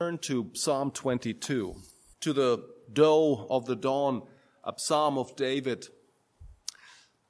Turn 0.00 0.18
to 0.18 0.52
Psalm 0.52 0.92
22, 0.92 1.74
to 2.20 2.32
the 2.32 2.64
doe 2.92 3.48
of 3.50 3.66
the 3.66 3.74
dawn, 3.74 4.22
a 4.62 4.72
psalm 4.76 5.18
of 5.18 5.34
David. 5.34 5.88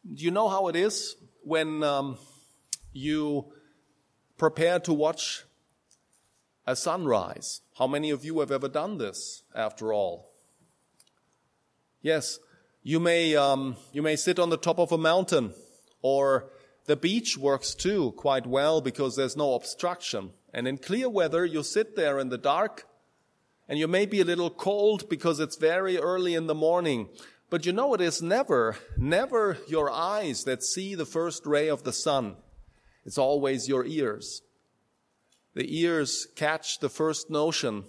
Do 0.04 0.22
you 0.22 0.30
know 0.30 0.50
how 0.50 0.68
it 0.68 0.76
is 0.76 1.16
when 1.42 1.82
um, 1.82 2.18
you 2.92 3.54
prepare 4.36 4.80
to 4.80 4.92
watch 4.92 5.44
a 6.66 6.76
sunrise? 6.76 7.62
How 7.78 7.86
many 7.86 8.10
of 8.10 8.22
you 8.22 8.38
have 8.40 8.52
ever 8.52 8.68
done 8.68 8.98
this, 8.98 9.44
after 9.54 9.90
all? 9.90 10.34
Yes, 12.02 12.38
you 12.82 13.00
may, 13.00 13.34
um, 13.34 13.78
you 13.94 14.02
may 14.02 14.14
sit 14.14 14.38
on 14.38 14.50
the 14.50 14.58
top 14.58 14.78
of 14.78 14.92
a 14.92 14.98
mountain, 14.98 15.54
or 16.02 16.50
the 16.84 16.96
beach 16.96 17.38
works 17.38 17.74
too 17.74 18.12
quite 18.18 18.46
well 18.46 18.82
because 18.82 19.16
there's 19.16 19.38
no 19.38 19.54
obstruction. 19.54 20.32
And 20.52 20.66
in 20.66 20.78
clear 20.78 21.08
weather, 21.08 21.44
you 21.44 21.62
sit 21.62 21.96
there 21.96 22.18
in 22.18 22.28
the 22.28 22.38
dark 22.38 22.86
and 23.68 23.78
you 23.78 23.86
may 23.86 24.06
be 24.06 24.20
a 24.20 24.24
little 24.24 24.50
cold 24.50 25.08
because 25.08 25.40
it's 25.40 25.56
very 25.56 25.98
early 25.98 26.34
in 26.34 26.46
the 26.46 26.54
morning. 26.54 27.08
But 27.50 27.66
you 27.66 27.72
know, 27.72 27.94
it 27.94 28.00
is 28.00 28.22
never, 28.22 28.76
never 28.96 29.58
your 29.68 29.90
eyes 29.90 30.44
that 30.44 30.62
see 30.62 30.94
the 30.94 31.06
first 31.06 31.46
ray 31.46 31.68
of 31.68 31.82
the 31.82 31.92
sun. 31.92 32.36
It's 33.04 33.18
always 33.18 33.68
your 33.68 33.84
ears. 33.84 34.42
The 35.54 35.80
ears 35.80 36.26
catch 36.36 36.78
the 36.78 36.88
first 36.88 37.30
notion 37.30 37.84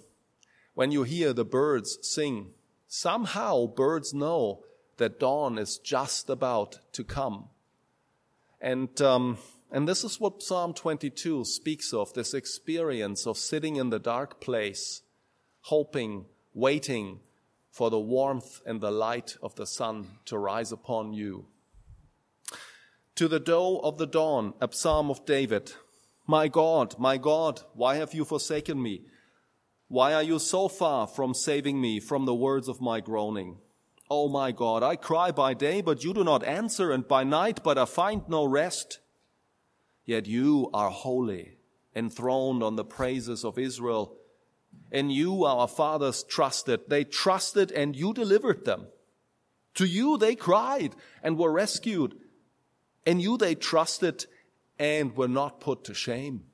when 0.74 0.92
you 0.92 1.04
hear 1.04 1.34
the 1.34 1.46
birds 1.46 1.98
sing. 2.02 2.52
Somehow 2.88 3.68
birds 3.68 4.14
know 4.14 4.64
that 4.98 5.20
dawn 5.20 5.58
is 5.58 5.78
just 5.78 6.30
about 6.30 6.80
to 6.94 7.04
come. 7.04 7.50
And, 8.62 9.02
um, 9.02 9.38
and 9.72 9.88
this 9.88 10.04
is 10.04 10.20
what 10.20 10.42
Psalm 10.42 10.74
22 10.74 11.46
speaks 11.46 11.94
of, 11.94 12.14
this 12.14 12.34
experience 12.34 13.28
of 13.28 13.38
sitting 13.38 13.76
in 13.76 13.90
the 13.90 14.00
dark 14.00 14.42
place, 14.42 15.02
hoping, 15.62 16.26
waiting 16.54 17.20
for 17.72 17.90
the 17.90 18.00
warmth 18.00 18.62
and 18.66 18.82
the 18.82 18.92
light 18.92 19.38
of 19.44 19.56
the 19.56 19.68
sun 19.68 20.08
to 20.26 20.38
rise 20.38 20.72
upon 20.72 21.14
you. 21.14 21.46
To 23.16 23.28
the 23.28 23.40
doe 23.40 23.80
of 23.80 23.98
the 23.98 24.08
dawn, 24.08 24.54
a 24.60 24.70
psalm 24.72 25.10
of 25.12 25.26
David. 25.26 25.74
My 26.26 26.48
God, 26.48 26.96
my 26.98 27.18
God, 27.18 27.62
why 27.74 27.96
have 27.96 28.14
you 28.14 28.26
forsaken 28.26 28.82
me? 28.82 29.04
Why 29.88 30.14
are 30.14 30.24
you 30.24 30.40
so 30.40 30.68
far 30.68 31.08
from 31.08 31.34
saving 31.34 31.82
me 31.82 32.00
from 32.00 32.26
the 32.26 32.36
words 32.36 32.68
of 32.68 32.82
my 32.82 33.02
groaning? 33.02 33.58
Oh 34.10 34.30
my 34.30 34.52
God, 34.52 34.82
I 34.82 34.96
cry 34.96 35.32
by 35.32 35.54
day, 35.54 35.82
but 35.82 36.04
you 36.04 36.14
do 36.14 36.24
not 36.24 36.44
answer, 36.44 36.92
and 36.92 37.08
by 37.08 37.24
night, 37.24 37.62
but 37.64 37.78
I 37.78 37.86
find 37.86 38.28
no 38.28 38.46
rest. 38.46 39.00
Yet 40.10 40.26
you 40.26 40.72
are 40.74 40.90
holy, 40.90 41.60
enthroned 41.96 42.64
on 42.64 42.76
the 42.76 42.84
praises 42.84 43.46
of 43.46 43.60
Israel. 43.60 44.18
In 44.92 45.12
you 45.12 45.46
our 45.46 45.68
fathers 45.68 46.24
trusted. 46.24 46.80
They 46.88 47.04
trusted 47.04 47.72
and 47.72 47.96
you 47.96 48.16
delivered 48.16 48.66
them. 48.66 48.88
To 49.76 49.86
you 49.86 50.18
they 50.18 50.34
cried 50.34 50.96
and 51.22 51.38
were 51.38 51.52
rescued. 51.52 52.16
In 53.06 53.20
you 53.20 53.38
they 53.38 53.54
trusted 53.54 54.26
and 54.80 55.16
were 55.16 55.28
not 55.28 55.62
put 55.62 55.84
to 55.84 55.94
shame. 55.94 56.46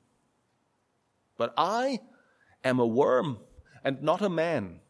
But 1.38 1.54
I 1.56 2.00
am 2.62 2.78
a 2.78 2.86
worm 2.86 3.38
and 3.82 4.02
not 4.02 4.20
a 4.20 4.28
man 4.28 4.80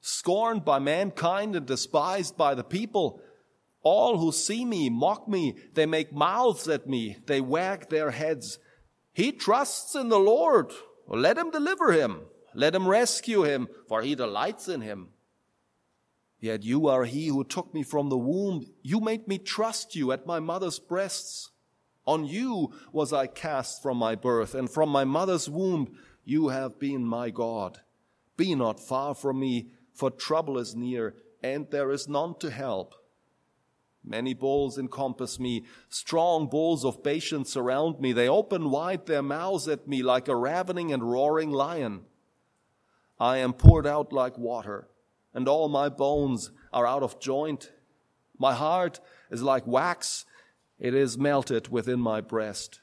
scorned 0.00 0.64
by 0.64 0.80
mankind 0.80 1.54
and 1.54 1.64
despised 1.64 2.36
by 2.36 2.56
the 2.56 2.64
people. 2.64 3.20
All 3.88 4.18
who 4.18 4.32
see 4.32 4.64
me 4.64 4.90
mock 4.90 5.28
me. 5.28 5.54
They 5.74 5.86
make 5.86 6.12
mouths 6.12 6.66
at 6.66 6.88
me. 6.88 7.18
They 7.26 7.40
wag 7.40 7.88
their 7.88 8.10
heads. 8.10 8.58
He 9.12 9.30
trusts 9.30 9.94
in 9.94 10.08
the 10.08 10.18
Lord. 10.18 10.72
Let 11.06 11.38
him 11.38 11.52
deliver 11.52 11.92
him. 11.92 12.22
Let 12.52 12.74
him 12.74 12.88
rescue 12.88 13.44
him, 13.44 13.68
for 13.88 14.02
he 14.02 14.16
delights 14.16 14.66
in 14.66 14.80
him. 14.80 15.10
Yet 16.40 16.64
you 16.64 16.88
are 16.88 17.04
he 17.04 17.28
who 17.28 17.44
took 17.44 17.72
me 17.72 17.84
from 17.84 18.08
the 18.08 18.18
womb. 18.18 18.66
You 18.82 18.98
made 18.98 19.28
me 19.28 19.38
trust 19.38 19.94
you 19.94 20.10
at 20.10 20.26
my 20.26 20.40
mother's 20.40 20.80
breasts. 20.80 21.52
On 22.08 22.24
you 22.24 22.72
was 22.90 23.12
I 23.12 23.28
cast 23.28 23.84
from 23.84 23.98
my 23.98 24.16
birth, 24.16 24.56
and 24.56 24.68
from 24.68 24.88
my 24.88 25.04
mother's 25.04 25.48
womb 25.48 25.96
you 26.24 26.48
have 26.48 26.80
been 26.80 27.04
my 27.04 27.30
God. 27.30 27.82
Be 28.36 28.56
not 28.56 28.80
far 28.80 29.14
from 29.14 29.38
me, 29.38 29.70
for 29.94 30.10
trouble 30.10 30.58
is 30.58 30.74
near, 30.74 31.14
and 31.40 31.70
there 31.70 31.92
is 31.92 32.08
none 32.08 32.34
to 32.40 32.50
help. 32.50 32.96
Many 34.08 34.34
bulls 34.34 34.78
encompass 34.78 35.40
me, 35.40 35.64
strong 35.88 36.46
bulls 36.46 36.84
of 36.84 37.02
Bashan 37.02 37.44
surround 37.44 38.00
me. 38.00 38.12
They 38.12 38.28
open 38.28 38.70
wide 38.70 39.06
their 39.06 39.22
mouths 39.22 39.66
at 39.66 39.88
me 39.88 40.02
like 40.02 40.28
a 40.28 40.36
ravening 40.36 40.92
and 40.92 41.10
roaring 41.10 41.50
lion. 41.50 42.04
I 43.18 43.38
am 43.38 43.52
poured 43.52 43.86
out 43.86 44.12
like 44.12 44.38
water, 44.38 44.88
and 45.34 45.48
all 45.48 45.68
my 45.68 45.88
bones 45.88 46.52
are 46.72 46.86
out 46.86 47.02
of 47.02 47.18
joint. 47.18 47.72
My 48.38 48.54
heart 48.54 49.00
is 49.30 49.42
like 49.42 49.66
wax, 49.66 50.24
it 50.78 50.94
is 50.94 51.18
melted 51.18 51.68
within 51.68 51.98
my 51.98 52.20
breast. 52.20 52.80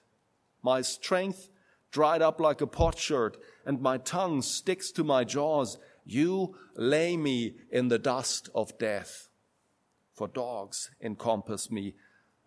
My 0.61 0.81
strength 0.81 1.49
dried 1.89 2.21
up 2.21 2.41
like 2.41 2.59
a 2.59 2.67
potsherd, 2.67 3.37
and 3.65 3.79
my 3.79 3.97
tongue 3.97 4.41
sticks 4.41 4.91
to 4.91 5.05
my 5.05 5.23
jaws. 5.23 5.77
You 6.03 6.57
lay 6.75 7.15
me 7.15 7.55
in 7.71 7.87
the 7.87 7.99
dust 7.99 8.49
of 8.53 8.77
death. 8.77 9.29
For 10.13 10.27
dogs 10.27 10.91
encompass 11.01 11.71
me. 11.71 11.95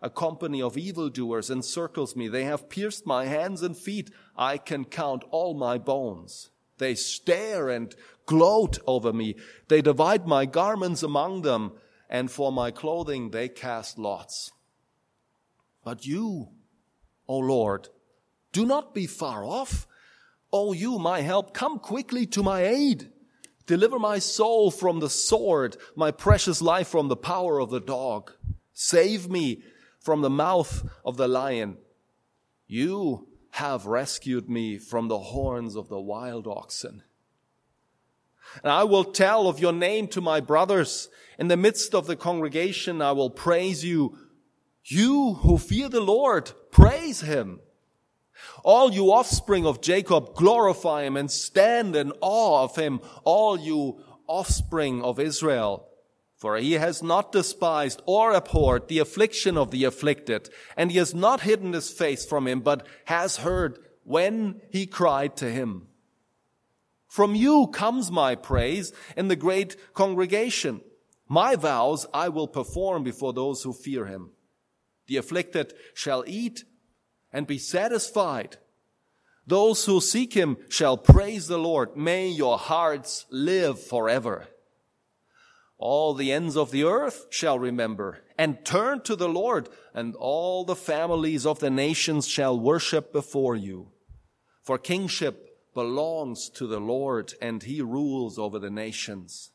A 0.01 0.09
company 0.09 0.61
of 0.61 0.77
evildoers 0.77 1.49
encircles 1.49 2.15
me. 2.15 2.27
They 2.27 2.43
have 2.43 2.69
pierced 2.69 3.05
my 3.05 3.25
hands 3.25 3.61
and 3.61 3.75
feet. 3.75 4.11
I 4.37 4.57
can 4.57 4.85
count 4.85 5.23
all 5.31 5.53
my 5.53 5.77
bones. 5.77 6.49
They 6.77 6.95
stare 6.95 7.69
and 7.69 7.93
gloat 8.25 8.77
over 8.85 9.11
me. 9.11 9.35
They 9.67 9.81
divide 9.81 10.27
my 10.27 10.45
garments 10.45 11.01
among 11.01 11.41
them, 11.41 11.73
and 12.09 12.29
for 12.29 12.51
my 12.51 12.71
clothing 12.71 13.31
they 13.31 13.49
cast 13.49 13.97
lots. 13.97 14.51
But 15.83 16.05
you, 16.05 16.49
O 17.27 17.37
Lord, 17.37 17.89
do 18.51 18.65
not 18.65 18.93
be 18.93 19.07
far 19.07 19.43
off. 19.43 19.87
O 20.53 20.73
you, 20.73 20.99
my 20.99 21.21
help, 21.21 21.53
come 21.53 21.79
quickly 21.79 22.25
to 22.27 22.43
my 22.43 22.61
aid. 22.63 23.11
Deliver 23.67 23.99
my 23.99 24.17
soul 24.17 24.71
from 24.71 24.99
the 24.99 25.09
sword, 25.09 25.77
my 25.95 26.09
precious 26.09 26.61
life 26.61 26.87
from 26.87 27.09
the 27.09 27.17
power 27.17 27.59
of 27.59 27.69
the 27.69 27.81
dog. 27.81 28.31
Save 28.73 29.29
me 29.29 29.61
from 29.99 30.21
the 30.21 30.29
mouth 30.29 30.89
of 31.03 31.17
the 31.17 31.27
lion. 31.27 31.77
You 32.65 33.27
have 33.51 33.85
rescued 33.85 34.49
me 34.49 34.77
from 34.77 35.09
the 35.09 35.19
horns 35.19 35.75
of 35.75 35.89
the 35.89 35.99
wild 35.99 36.47
oxen. 36.47 37.03
And 38.63 38.71
I 38.71 38.85
will 38.85 39.03
tell 39.03 39.47
of 39.47 39.59
your 39.59 39.73
name 39.73 40.07
to 40.09 40.21
my 40.21 40.39
brothers. 40.39 41.09
In 41.37 41.49
the 41.49 41.57
midst 41.57 41.93
of 41.93 42.07
the 42.07 42.15
congregation, 42.15 43.01
I 43.01 43.11
will 43.11 43.29
praise 43.29 43.83
you. 43.83 44.17
You 44.85 45.33
who 45.41 45.57
fear 45.57 45.89
the 45.89 45.99
Lord, 45.99 46.51
praise 46.71 47.19
him. 47.19 47.59
All 48.63 48.91
you 48.91 49.11
offspring 49.11 49.65
of 49.65 49.81
Jacob, 49.81 50.35
glorify 50.35 51.03
him 51.03 51.17
and 51.17 51.29
stand 51.31 51.95
in 51.95 52.11
awe 52.21 52.63
of 52.63 52.75
him, 52.75 53.01
all 53.23 53.59
you 53.59 54.03
offspring 54.27 55.03
of 55.03 55.19
Israel. 55.19 55.87
For 56.37 56.57
he 56.57 56.73
has 56.73 57.01
not 57.01 57.31
despised 57.31 58.01
or 58.05 58.33
abhorred 58.33 58.87
the 58.87 58.99
affliction 58.99 59.57
of 59.57 59.71
the 59.71 59.85
afflicted, 59.85 60.49
and 60.75 60.91
he 60.91 60.97
has 60.99 61.15
not 61.15 61.41
hidden 61.41 61.73
his 61.73 61.89
face 61.89 62.25
from 62.25 62.47
him, 62.47 62.61
but 62.61 62.85
has 63.05 63.37
heard 63.37 63.79
when 64.03 64.61
he 64.69 64.85
cried 64.85 65.35
to 65.37 65.49
him. 65.49 65.87
From 67.07 67.33
you 67.33 67.67
comes 67.67 68.11
my 68.11 68.35
praise 68.35 68.93
in 69.15 69.29
the 69.29 69.35
great 69.35 69.75
congregation. 69.95 70.81
My 71.27 71.55
vows 71.55 72.05
I 72.13 72.29
will 72.29 72.47
perform 72.47 73.03
before 73.03 73.33
those 73.33 73.63
who 73.63 73.73
fear 73.73 74.05
him. 74.05 74.31
The 75.07 75.17
afflicted 75.17 75.73
shall 75.93 76.23
eat 76.27 76.63
and 77.37 77.45
be 77.45 77.59
satisfied. 77.59 78.57
Those 79.45 79.85
who 79.85 80.01
seek 80.01 80.33
him 80.33 80.57
shall 80.69 80.97
praise 80.97 81.47
the 81.47 81.59
Lord. 81.59 81.95
May 81.95 82.29
your 82.29 82.57
hearts 82.57 83.27
live 83.29 83.79
forever. 83.79 84.47
All 85.77 86.15
the 86.15 86.31
ends 86.31 86.57
of 86.57 86.71
the 86.71 86.85
earth 86.85 87.27
shall 87.29 87.59
remember 87.59 88.23
and 88.39 88.65
turn 88.65 89.01
to 89.01 89.15
the 89.15 89.29
Lord, 89.29 89.69
and 89.93 90.15
all 90.15 90.65
the 90.65 90.75
families 90.75 91.45
of 91.45 91.59
the 91.59 91.69
nations 91.69 92.27
shall 92.27 92.59
worship 92.59 93.13
before 93.13 93.55
you. 93.55 93.91
For 94.63 94.79
kingship 94.79 95.59
belongs 95.75 96.49
to 96.55 96.65
the 96.65 96.79
Lord, 96.79 97.35
and 97.39 97.61
he 97.61 97.83
rules 97.83 98.39
over 98.39 98.57
the 98.57 98.71
nations. 98.71 99.51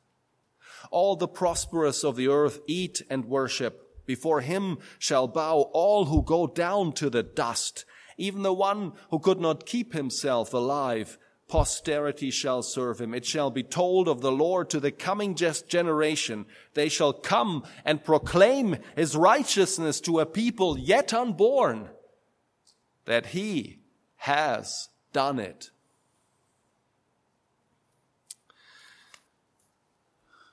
All 0.93 1.17
the 1.17 1.27
prosperous 1.27 2.05
of 2.05 2.15
the 2.15 2.29
earth 2.29 2.61
eat 2.69 3.03
and 3.11 3.25
worship. 3.25 3.92
Before 4.07 4.41
him 4.41 4.79
shall 4.99 5.29
bow 5.29 5.71
all 5.73 6.07
who 6.07 6.23
go 6.23 6.47
down 6.47 6.93
to 6.95 7.09
the 7.09 7.23
dust, 7.23 7.85
even 8.17 8.43
the 8.43 8.53
one 8.53 8.93
who 9.11 9.19
could 9.19 9.41
not 9.41 9.67
keep 9.67 9.93
himself 9.93 10.53
alive. 10.53 11.19
Posterity 11.49 12.31
shall 12.31 12.63
serve 12.63 13.01
him. 13.01 13.13
It 13.15 13.27
shall 13.27 13.51
be 13.51 13.63
told 13.63 14.09
of 14.09 14.23
the 14.23 14.33
Lord 14.33 14.71
to 14.71 14.81
the 14.81 14.91
coming 14.91 15.35
generation. 15.35 16.47
They 16.75 16.89
shall 16.89 17.13
come 17.13 17.65
and 17.85 18.05
proclaim 18.05 18.79
his 18.97 19.15
righteousness 19.15 20.01
to 20.03 20.21
a 20.21 20.27
people 20.27 20.79
yet 20.79 21.13
unborn, 21.13 21.91
that 23.05 23.27
he 23.27 23.81
has 24.17 24.89
done 25.13 25.39
it. 25.39 25.71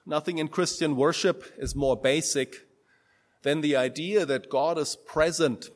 Nothing 0.06 0.40
in 0.40 0.48
Christian 0.48 0.96
worship 0.96 1.46
is 1.58 1.76
more 1.76 1.96
basic 1.96 2.69
than 3.42 3.62
the 3.62 3.76
idea 3.76 4.26
that 4.26 4.50
God 4.50 4.78
is 4.78 4.96
present. 4.96 5.70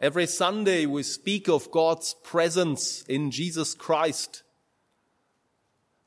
Every 0.00 0.26
Sunday 0.26 0.86
we 0.86 1.02
speak 1.02 1.48
of 1.48 1.70
God's 1.70 2.14
presence 2.22 3.02
in 3.02 3.30
Jesus 3.30 3.74
Christ. 3.74 4.42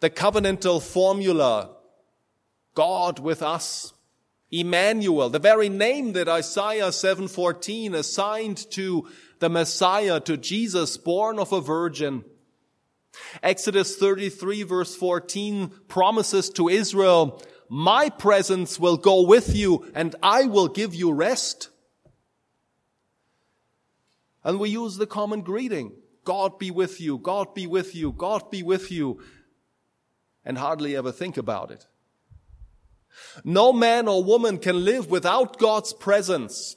The 0.02 0.10
covenantal 0.10 0.82
formula, 0.82 1.78
God 2.74 3.20
with 3.20 3.42
us. 3.42 3.94
Emmanuel, 4.52 5.30
the 5.30 5.40
very 5.40 5.70
name 5.70 6.14
that 6.14 6.28
Isaiah 6.28 6.92
7:14 6.92 7.96
assigned 7.96 8.70
to 8.72 9.08
the 9.40 9.50
Messiah, 9.50 10.20
to 10.22 10.38
Jesus 10.38 10.98
born 10.98 11.40
of 11.40 11.52
a 11.52 11.62
virgin. 11.62 12.24
Exodus 13.42 13.96
33 13.96 14.64
verse 14.64 14.96
14 14.96 15.72
promises 15.88 16.50
to 16.52 16.70
Israel, 16.70 17.42
my 17.70 18.10
presence 18.10 18.80
will 18.80 18.98
go 18.98 19.24
with 19.24 19.56
you 19.56 19.92
and 19.96 20.16
I 20.22 20.46
will 20.46 20.68
give 20.68 20.94
you 20.94 21.12
rest. 21.12 21.70
And 24.44 24.60
we 24.60 24.70
use 24.70 24.98
the 24.98 25.08
common 25.08 25.42
greeting, 25.42 25.94
God 26.24 26.60
be 26.60 26.70
with 26.70 27.02
you, 27.02 27.18
God 27.18 27.56
be 27.56 27.66
with 27.66 27.96
you, 27.96 28.12
God 28.12 28.52
be 28.52 28.62
with 28.62 28.92
you, 28.92 29.20
and 30.44 30.58
hardly 30.58 30.96
ever 30.96 31.12
think 31.12 31.38
about 31.38 31.72
it. 31.72 31.88
No 33.44 33.74
man 33.74 34.08
or 34.08 34.24
woman 34.24 34.58
can 34.60 34.86
live 34.86 35.10
without 35.10 35.58
God's 35.58 35.94
presence. 35.94 36.76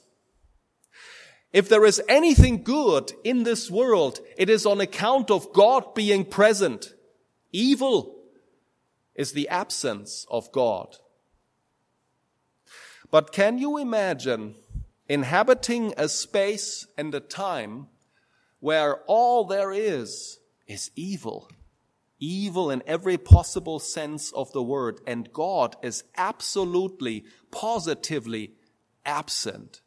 If 1.51 1.67
there 1.67 1.85
is 1.85 2.01
anything 2.07 2.63
good 2.63 3.11
in 3.23 3.43
this 3.43 3.69
world, 3.69 4.19
it 4.37 4.49
is 4.49 4.65
on 4.65 4.81
account 4.81 5.31
of 5.31 5.51
God 5.53 5.93
being 5.95 6.25
present. 6.25 6.93
Evil 7.51 8.18
is 9.19 9.33
the 9.33 9.49
absence 9.49 10.25
of 10.31 10.49
God. 10.53 10.95
But 13.11 13.33
can 13.33 13.57
you 13.57 13.77
imagine 13.77 14.55
inhabiting 15.09 15.93
a 15.97 16.07
space 16.07 16.87
and 16.97 17.13
a 17.13 17.19
time 17.19 17.87
where 18.61 19.01
all 19.07 19.43
there 19.43 19.73
is 19.73 20.39
is 20.67 20.91
evil? 20.95 21.51
Evil 22.17 22.71
in 22.71 22.81
every 22.87 23.17
possible 23.17 23.79
sense 23.79 24.31
of 24.31 24.53
the 24.53 24.63
word, 24.63 25.01
and 25.05 25.33
God 25.33 25.75
is 25.83 26.05
absolutely, 26.15 27.25
positively 27.51 28.53
absent. 29.05 29.81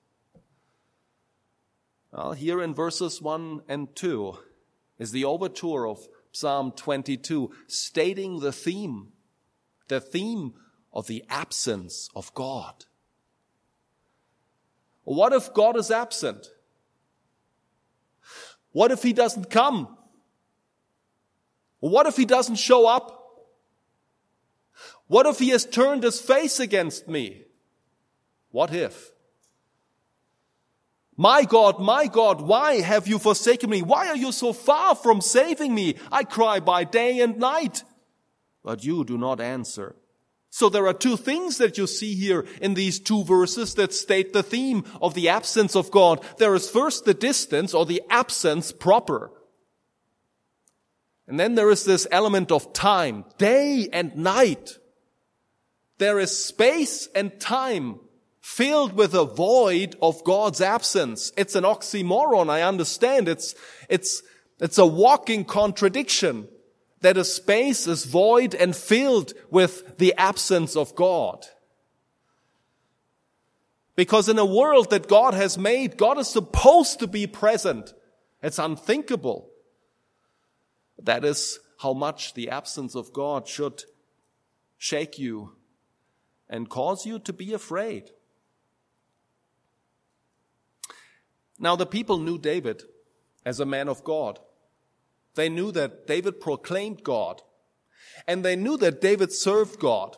Well, 2.13 2.33
here 2.33 2.61
in 2.61 2.75
verses 2.75 3.23
1 3.23 3.63
and 3.67 3.97
2 3.97 4.37
is 4.99 5.11
the 5.11 5.25
overture 5.25 5.87
of 5.87 6.07
Psalm 6.33 6.73
22, 6.73 7.51
stating 7.67 8.41
the 8.41 8.53
theme, 8.53 9.13
the 9.93 10.01
theme 10.01 10.55
of 10.93 11.07
the 11.07 11.23
absence 11.29 12.09
of 12.17 12.33
God. 12.35 12.85
What 15.05 15.33
if 15.33 15.53
God 15.53 15.77
is 15.77 15.91
absent? 15.91 16.49
What 18.73 18.91
if 18.91 19.03
he 19.03 19.13
doesn't 19.13 19.51
come? 19.51 19.97
What 21.81 22.07
if 22.07 22.17
he 22.17 22.25
doesn't 22.25 22.57
show 22.57 22.87
up? 22.87 23.19
What 25.09 25.27
if 25.27 25.39
he 25.39 25.51
has 25.51 25.67
turned 25.67 26.05
his 26.05 26.21
face 26.21 26.59
against 26.59 27.09
me? 27.09 27.43
What 28.51 28.73
if? 28.73 29.11
My 31.17 31.45
God, 31.45 31.81
my 31.81 32.07
God, 32.07 32.41
why 32.41 32.81
have 32.81 33.07
you 33.07 33.19
forsaken 33.19 33.69
me? 33.69 33.83
Why 33.83 34.09
are 34.09 34.17
you 34.17 34.33
so 34.33 34.55
far 34.55 34.95
from 34.95 35.21
saving 35.21 35.75
me? 35.75 35.97
I 36.11 36.25
cry 36.25 36.61
by 36.61 36.85
day 36.85 37.21
and 37.21 37.37
night, 37.39 37.85
but 38.63 38.85
you 38.85 39.05
do 39.05 39.19
not 39.19 39.41
answer. 39.41 39.97
So 40.51 40.69
there 40.69 40.87
are 40.87 40.95
two 40.95 41.17
things 41.17 41.57
that 41.59 41.79
you 41.79 41.87
see 41.87 42.15
here 42.15 42.45
in 42.61 42.75
these 42.75 43.01
two 43.01 43.25
verses 43.25 43.75
that 43.77 43.95
state 43.95 44.35
the 44.35 44.43
theme 44.43 44.85
of 45.01 45.15
the 45.15 45.31
absence 45.31 45.75
of 45.75 45.91
God. 45.91 46.23
There 46.37 46.55
is 46.55 46.69
first 46.69 47.07
the 47.07 47.15
distance 47.15 47.73
or 47.73 47.87
the 47.87 48.03
absence 48.11 48.71
proper. 48.71 49.31
And 51.27 51.41
then 51.41 51.55
there 51.55 51.71
is 51.71 51.85
this 51.85 52.07
element 52.11 52.53
of 52.53 52.75
time, 52.75 53.25
day 53.39 53.89
and 53.93 54.15
night. 54.15 54.77
There 55.97 56.19
is 56.19 56.45
space 56.45 57.09
and 57.15 57.41
time 57.41 58.01
filled 58.43 58.93
with 58.93 59.15
a 59.15 59.25
void 59.25 59.97
of 60.03 60.23
God's 60.23 60.61
absence. 60.61 61.33
It's 61.37 61.55
an 61.55 61.65
oxymoron. 61.65 62.51
I 62.51 62.61
understand. 62.61 63.27
It's, 63.27 63.55
it's, 63.89 64.23
it's 64.61 64.77
a 64.77 64.87
walking 64.87 65.47
contradiction 65.47 66.49
that 67.03 67.17
a 67.17 67.25
space 67.25 67.87
is 67.87 68.05
void 68.05 68.55
and 68.55 68.75
filled 68.75 69.33
with 69.51 69.99
the 69.99 70.15
absence 70.15 70.77
of 70.77 70.95
God. 70.95 71.47
Because 73.95 74.29
in 74.29 74.39
a 74.39 74.47
world 74.47 74.91
that 74.91 75.09
God 75.09 75.35
has 75.35 75.59
made, 75.59 75.99
God 75.99 76.19
is 76.19 76.29
supposed 76.29 76.99
to 77.01 77.07
be 77.07 77.27
present. 77.27 77.93
It's 78.43 78.59
unthinkable. 78.59 79.51
That 81.03 81.25
is 81.25 81.59
how 81.81 81.93
much 81.93 82.35
the 82.35 82.49
absence 82.49 82.95
of 82.95 83.13
God 83.13 83.47
should 83.47 83.85
shake 84.79 85.19
you 85.19 85.57
and 86.49 86.69
cause 86.69 87.05
you 87.05 87.19
to 87.19 87.33
be 87.33 87.53
afraid. 87.53 88.11
Now 91.59 91.77
the 91.77 91.87
people 91.87 92.19
knew 92.19 92.39
David 92.39 92.83
as 93.45 93.61
a 93.61 93.67
man 93.67 93.89
of 93.89 94.05
God. 94.05 94.39
They 95.35 95.49
knew 95.49 95.73
that 95.73 96.07
David 96.07 96.41
proclaimed 96.41 97.03
God. 97.03 97.43
And 98.27 98.45
they 98.45 98.57
knew 98.57 98.77
that 98.79 99.01
David 99.01 99.33
served 99.33 99.79
God. 99.79 100.17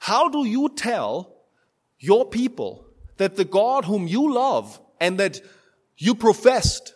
How 0.00 0.28
do 0.28 0.44
you 0.44 0.68
tell 0.68 1.36
your 1.98 2.28
people 2.28 2.86
that 3.16 3.36
the 3.36 3.44
God 3.44 3.84
whom 3.84 4.06
you 4.06 4.32
love 4.32 4.80
and 5.00 5.18
that 5.18 5.40
you 5.96 6.14
professed 6.14 6.94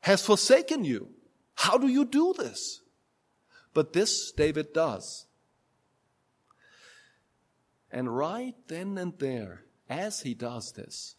has 0.00 0.24
forsaken 0.24 0.84
you? 0.84 1.08
How 1.54 1.78
do 1.78 1.88
you 1.88 2.04
do 2.04 2.34
this? 2.36 2.80
But 3.72 3.92
this 3.92 4.32
David 4.32 4.72
does. 4.72 5.26
And 7.90 8.16
right 8.16 8.54
then 8.68 8.98
and 8.98 9.16
there, 9.18 9.64
as 9.88 10.22
he 10.22 10.34
does 10.34 10.72
this, 10.72 11.16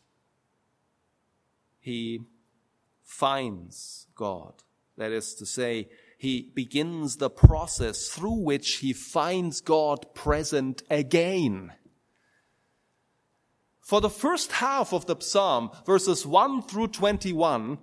he 1.80 2.22
finds 3.04 4.08
God. 4.16 4.56
That 4.98 5.12
is 5.12 5.36
to 5.36 5.46
say, 5.46 5.90
he 6.18 6.52
begins 6.56 7.18
the 7.18 7.30
process 7.30 8.08
through 8.08 8.40
which 8.40 8.78
he 8.78 8.94
finds 8.94 9.62
God 9.62 10.14
present 10.14 10.84
again. 10.90 11.74
For 13.82 14.02
the 14.02 14.10
first 14.10 14.54
half 14.54 14.94
of 14.94 15.06
the 15.06 15.20
psalm, 15.20 15.70
verses 15.86 16.26
1 16.26 16.64
through 16.64 16.88
21, 16.88 17.78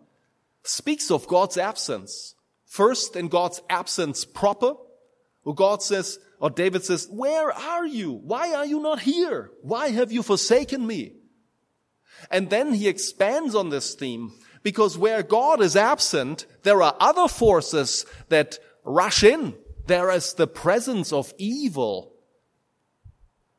speaks 0.64 1.10
of 1.10 1.28
God's 1.28 1.56
absence. 1.56 2.34
First, 2.66 3.14
in 3.14 3.28
God's 3.28 3.60
absence 3.68 4.24
proper, 4.24 4.74
where 5.42 5.54
God 5.54 5.82
says, 5.82 6.18
or 6.40 6.50
David 6.50 6.84
says, 6.84 7.06
where 7.10 7.52
are 7.52 7.86
you? 7.86 8.12
Why 8.12 8.54
are 8.54 8.66
you 8.66 8.80
not 8.80 9.00
here? 9.00 9.50
Why 9.60 9.90
have 9.90 10.10
you 10.10 10.22
forsaken 10.22 10.86
me? 10.86 11.12
And 12.30 12.50
then 12.50 12.74
he 12.74 12.88
expands 12.88 13.54
on 13.54 13.70
this 13.70 13.94
theme 13.94 14.32
because 14.62 14.96
where 14.98 15.22
God 15.22 15.60
is 15.60 15.76
absent, 15.76 16.46
there 16.62 16.82
are 16.82 16.96
other 17.00 17.28
forces 17.28 18.06
that 18.28 18.58
rush 18.84 19.22
in. 19.22 19.54
There 19.86 20.10
is 20.10 20.34
the 20.34 20.46
presence 20.46 21.12
of 21.12 21.34
evil. 21.38 22.14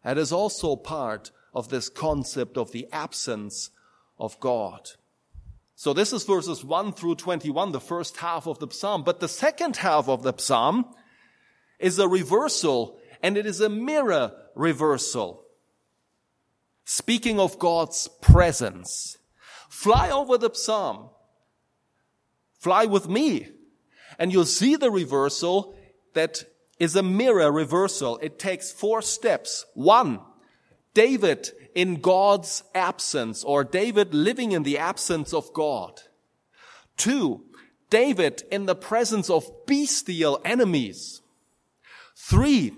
That 0.04 0.18
is 0.18 0.32
also 0.32 0.76
part 0.76 1.32
of 1.54 1.70
this 1.70 1.90
concept 1.90 2.58
of 2.58 2.72
the 2.72 2.88
absence 2.92 3.70
of 4.18 4.40
God. 4.40 4.92
So 5.76 5.94
this 5.94 6.14
is 6.14 6.24
verses 6.24 6.64
1 6.64 6.94
through 6.94 7.16
21, 7.16 7.72
the 7.72 7.80
first 7.80 8.18
half 8.18 8.48
of 8.48 8.60
the 8.60 8.70
psalm. 8.72 9.04
But 9.04 9.20
the 9.20 9.28
second 9.28 9.78
half 9.78 10.08
of 10.08 10.24
the 10.24 10.34
psalm 10.38 10.86
is 11.80 12.00
a 12.00 12.08
reversal 12.08 13.00
and 13.22 13.38
it 13.38 13.46
is 13.46 13.60
a 13.60 13.70
mirror 13.70 14.34
reversal. 14.56 15.44
Speaking 16.86 17.40
of 17.40 17.60
God's 17.60 18.10
presence, 18.22 19.18
fly 19.74 20.12
over 20.12 20.38
the 20.38 20.54
psalm. 20.54 21.10
Fly 22.60 22.86
with 22.86 23.10
me. 23.10 23.50
And 24.20 24.32
you'll 24.32 24.46
see 24.46 24.76
the 24.76 24.92
reversal 24.92 25.76
that 26.14 26.46
is 26.80 26.96
a 26.96 27.02
mirror 27.04 27.52
reversal. 27.52 28.20
It 28.22 28.38
takes 28.38 28.72
four 28.72 29.02
steps. 29.02 29.66
One, 29.74 30.20
David 30.94 31.50
in 31.74 32.02
God's 32.02 32.64
absence 32.76 33.44
or 33.44 33.64
David 33.64 34.14
living 34.14 34.52
in 34.52 34.62
the 34.62 34.78
absence 34.78 35.34
of 35.34 35.52
God. 35.54 36.02
Two, 36.96 37.44
David 37.90 38.44
in 38.52 38.68
the 38.68 38.76
presence 38.76 39.30
of 39.30 39.66
bestial 39.66 40.40
enemies. 40.46 41.22
Three, 42.16 42.74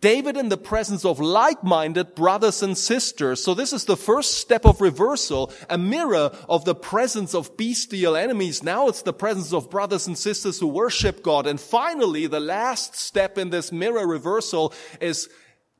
David 0.00 0.36
in 0.36 0.50
the 0.50 0.58
presence 0.58 1.04
of 1.04 1.20
like-minded 1.20 2.14
brothers 2.14 2.62
and 2.62 2.76
sisters. 2.76 3.42
So 3.42 3.54
this 3.54 3.72
is 3.72 3.86
the 3.86 3.96
first 3.96 4.38
step 4.38 4.66
of 4.66 4.80
reversal, 4.80 5.52
a 5.70 5.78
mirror 5.78 6.30
of 6.48 6.64
the 6.64 6.74
presence 6.74 7.34
of 7.34 7.56
bestial 7.56 8.14
enemies. 8.14 8.62
Now 8.62 8.88
it's 8.88 9.02
the 9.02 9.12
presence 9.12 9.52
of 9.52 9.70
brothers 9.70 10.06
and 10.06 10.16
sisters 10.16 10.60
who 10.60 10.66
worship 10.66 11.22
God. 11.22 11.46
And 11.46 11.58
finally, 11.58 12.26
the 12.26 12.40
last 12.40 12.94
step 12.94 13.38
in 13.38 13.50
this 13.50 13.72
mirror 13.72 14.06
reversal 14.06 14.74
is 15.00 15.30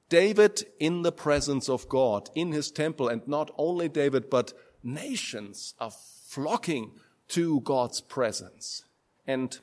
David 0.08 0.64
in 0.80 1.02
the 1.02 1.12
presence 1.12 1.68
of 1.68 1.88
God, 1.88 2.30
in 2.34 2.52
his 2.52 2.70
temple, 2.70 3.08
and 3.08 3.26
not 3.28 3.50
only 3.58 3.88
David, 3.88 4.30
but 4.30 4.52
nations 4.82 5.74
are 5.78 5.92
flocking 6.28 6.92
to 7.28 7.60
God's 7.60 8.00
presence. 8.00 8.84
And, 9.26 9.58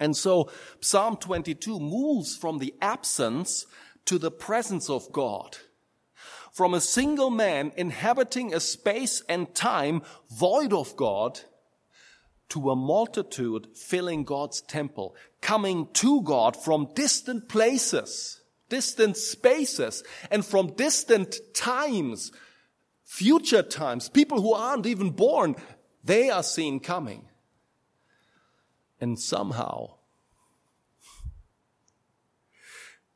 and 0.00 0.16
so 0.16 0.50
Psalm 0.80 1.18
22 1.18 1.78
moves 1.78 2.34
from 2.34 2.58
the 2.58 2.74
absence 2.80 3.66
to 4.06 4.18
the 4.18 4.30
presence 4.30 4.88
of 4.88 5.12
God. 5.12 5.58
From 6.52 6.74
a 6.74 6.80
single 6.80 7.30
man 7.30 7.70
inhabiting 7.76 8.52
a 8.52 8.60
space 8.60 9.22
and 9.28 9.54
time 9.54 10.02
void 10.30 10.72
of 10.72 10.96
God 10.96 11.40
to 12.48 12.70
a 12.70 12.76
multitude 12.76 13.68
filling 13.76 14.24
God's 14.24 14.60
temple, 14.62 15.14
coming 15.40 15.86
to 15.94 16.22
God 16.22 16.56
from 16.56 16.88
distant 16.94 17.48
places, 17.48 18.40
distant 18.68 19.16
spaces, 19.16 20.02
and 20.30 20.44
from 20.44 20.74
distant 20.74 21.38
times, 21.54 22.32
future 23.04 23.62
times, 23.62 24.08
people 24.08 24.40
who 24.40 24.52
aren't 24.52 24.86
even 24.86 25.10
born, 25.10 25.54
they 26.02 26.30
are 26.30 26.42
seen 26.42 26.80
coming. 26.80 27.29
And 29.00 29.18
somehow, 29.18 29.94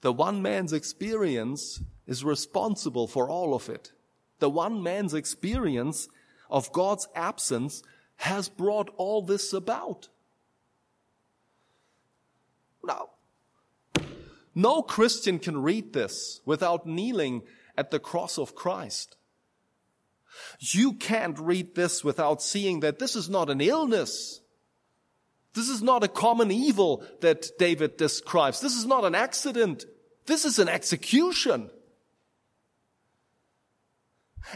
the 0.01 0.13
one 0.13 0.41
man's 0.43 0.73
experience 0.73 1.83
is 2.07 2.25
responsible 2.25 3.07
for 3.07 3.29
all 3.29 3.55
of 3.55 3.69
it. 3.69 3.93
The 4.39 4.51
one 4.51 4.83
man's 4.83 5.15
experience 5.15 6.09
of 6.51 6.73
God's 6.73 7.09
absence 7.15 7.83
has 8.17 8.49
brought 8.49 8.91
all 8.97 9.23
this 9.23 9.53
about. 9.53 10.09
Now, 12.83 13.11
no 14.55 14.83
Christian 14.83 15.39
can 15.39 15.63
read 15.63 15.93
this 15.93 16.41
without 16.45 16.87
kneeling 16.87 17.43
at 17.77 17.91
the 17.91 17.99
cross 17.99 18.39
of 18.39 18.55
Christ. 18.55 19.17
You 20.61 20.95
can't 20.95 21.39
read 21.39 21.75
this 21.75 22.05
without 22.05 22.43
seeing 22.43 22.81
that 22.81 22.99
this 22.99 23.17
is 23.17 23.29
not 23.29 23.51
an 23.51 23.61
illness. 23.61 24.41
This 25.55 25.69
is 25.69 25.83
not 25.83 26.03
a 26.03 26.09
common 26.09 26.51
evil 26.51 27.05
that 27.21 27.57
David 27.59 27.97
describes. 27.97 28.61
This 28.61 28.75
is 28.77 28.87
not 28.87 29.05
an 29.05 29.15
accident. 29.15 29.85
This 30.27 30.45
is 30.45 30.59
an 30.59 30.69
execution. 30.69 31.71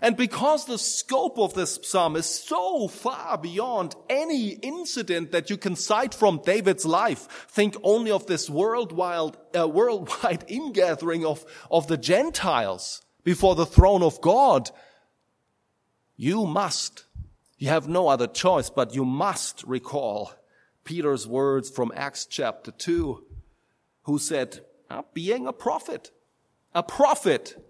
And 0.02 0.16
because 0.16 0.66
the 0.66 0.78
scope 0.78 1.38
of 1.38 1.54
this 1.54 1.78
psalm 1.82 2.16
is 2.16 2.26
so 2.26 2.88
far 2.88 3.38
beyond 3.38 3.94
any 4.10 4.50
incident 4.50 5.32
that 5.32 5.50
you 5.50 5.56
can 5.56 5.76
cite 5.76 6.14
from 6.14 6.42
David's 6.44 6.84
life, 6.84 7.46
think 7.48 7.74
only 7.82 8.10
of 8.10 8.26
this 8.26 8.50
worldwide, 8.50 9.36
uh, 9.56 9.66
worldwide 9.66 10.44
ingathering 10.48 11.24
of, 11.24 11.44
of 11.70 11.86
the 11.86 11.96
Gentiles 11.96 13.02
before 13.24 13.54
the 13.54 13.66
throne 13.66 14.02
of 14.02 14.20
God. 14.20 14.70
You 16.16 16.46
must, 16.46 17.04
you 17.56 17.68
have 17.68 17.88
no 17.88 18.08
other 18.08 18.26
choice, 18.26 18.68
but 18.68 18.94
you 18.94 19.04
must 19.04 19.62
recall 19.64 20.32
Peter's 20.88 21.26
words 21.26 21.68
from 21.68 21.92
Acts 21.94 22.24
chapter 22.24 22.70
2, 22.70 23.22
who 24.04 24.18
said, 24.18 24.60
ah, 24.88 25.02
being 25.12 25.46
a 25.46 25.52
prophet, 25.52 26.10
a 26.74 26.82
prophet 26.82 27.62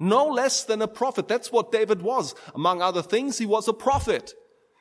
no 0.00 0.26
less 0.26 0.64
than 0.64 0.82
a 0.82 0.88
prophet. 0.88 1.28
That's 1.28 1.52
what 1.52 1.70
David 1.70 2.02
was. 2.02 2.34
Among 2.52 2.82
other 2.82 3.00
things, 3.00 3.38
he 3.38 3.46
was 3.46 3.68
a 3.68 3.72
prophet. 3.72 4.34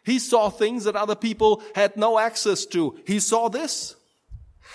He 0.04 0.18
saw 0.18 0.50
things 0.50 0.86
that 0.86 0.96
other 0.96 1.16
people 1.16 1.62
had 1.76 1.96
no 1.96 2.18
access 2.18 2.66
to. 2.66 2.98
He 3.06 3.20
saw 3.20 3.48
this. 3.48 3.96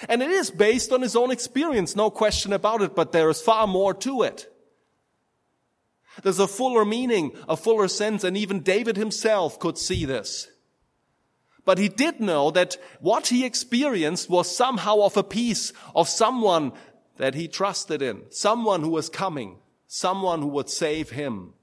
And 0.08 0.22
it 0.22 0.30
is 0.30 0.52
based 0.52 0.92
on 0.92 1.02
his 1.02 1.16
own 1.16 1.32
experience, 1.32 1.96
no 1.96 2.10
question 2.10 2.52
about 2.52 2.82
it, 2.82 2.94
but 2.94 3.10
there 3.10 3.30
is 3.30 3.42
far 3.42 3.66
more 3.66 3.94
to 3.94 4.22
it. 4.22 4.46
There's 6.22 6.38
a 6.38 6.46
fuller 6.46 6.84
meaning, 6.84 7.32
a 7.48 7.56
fuller 7.56 7.88
sense, 7.88 8.22
and 8.22 8.37
even 8.37 8.60
David 8.60 8.96
himself 8.96 9.58
could 9.58 9.76
see 9.76 10.04
this. 10.04 10.46
But 11.68 11.76
he 11.76 11.90
did 11.90 12.18
know 12.18 12.50
that 12.52 12.78
what 12.98 13.26
he 13.26 13.44
experienced 13.44 14.30
was 14.30 14.56
somehow 14.56 15.00
of 15.02 15.18
a 15.18 15.22
piece 15.22 15.75
of 15.94 16.08
someone 16.08 16.72
that 17.18 17.34
he 17.34 17.46
trusted 17.46 18.00
in, 18.00 18.22
someone 18.30 18.80
who 18.80 18.88
was 18.88 19.10
coming 19.10 19.58
someone 19.88 20.42
who 20.42 20.48
would 20.48 20.68
save 20.68 21.10
him. 21.10 21.54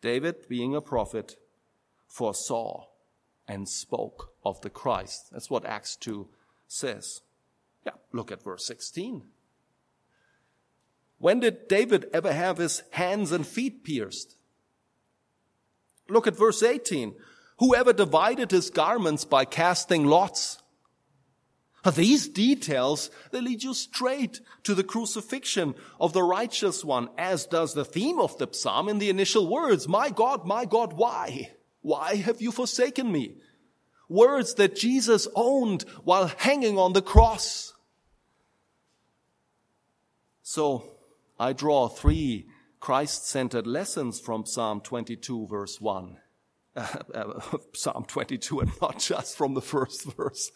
David, 0.00 0.48
being 0.48 0.76
a 0.76 0.80
prophet, 0.80 1.36
foresaw 2.06 2.84
and 3.48 3.68
spoke 3.68 4.32
of 4.44 4.60
the 4.60 4.70
Christ. 4.70 5.30
That's 5.32 5.50
what 5.50 5.66
Acts 5.66 5.96
2 5.96 6.28
says. 6.68 7.22
Yeah, 7.84 7.94
look 8.12 8.30
at 8.30 8.44
verse 8.44 8.64
16. 8.66 9.24
When 11.18 11.40
did 11.40 11.66
David 11.66 12.06
ever 12.12 12.32
have 12.32 12.58
his 12.58 12.82
hands 12.90 13.32
and 13.32 13.44
feet 13.44 13.82
pierced? 13.82 14.36
Look 16.08 16.26
at 16.26 16.36
verse 16.36 16.62
18. 16.62 17.14
Whoever 17.58 17.92
divided 17.92 18.50
his 18.50 18.70
garments 18.70 19.24
by 19.24 19.44
casting 19.44 20.06
lots? 20.06 20.62
These 21.94 22.28
details, 22.28 23.10
they 23.30 23.40
lead 23.40 23.62
you 23.62 23.72
straight 23.72 24.40
to 24.64 24.74
the 24.74 24.84
crucifixion 24.84 25.74
of 26.00 26.12
the 26.12 26.22
righteous 26.22 26.84
one, 26.84 27.08
as 27.16 27.46
does 27.46 27.74
the 27.74 27.84
theme 27.84 28.20
of 28.20 28.36
the 28.38 28.48
psalm 28.50 28.88
in 28.88 28.98
the 28.98 29.10
initial 29.10 29.48
words, 29.48 29.88
My 29.88 30.10
God, 30.10 30.46
my 30.46 30.64
God, 30.64 30.92
why? 30.92 31.52
Why 31.80 32.16
have 32.16 32.42
you 32.42 32.52
forsaken 32.52 33.10
me? 33.10 33.36
Words 34.08 34.54
that 34.54 34.76
Jesus 34.76 35.28
owned 35.34 35.82
while 36.04 36.26
hanging 36.38 36.78
on 36.78 36.92
the 36.92 37.02
cross. 37.02 37.74
So 40.42 40.84
I 41.38 41.52
draw 41.52 41.88
three 41.88 42.48
Christ-centered 42.80 43.66
lessons 43.66 44.20
from 44.20 44.46
Psalm 44.46 44.80
22 44.80 45.46
verse 45.46 45.80
1. 45.80 46.18
Psalm 47.74 48.04
22 48.06 48.60
and 48.60 48.72
not 48.80 48.98
just 48.98 49.36
from 49.36 49.54
the 49.54 49.62
first 49.62 50.04
verse. 50.16 50.50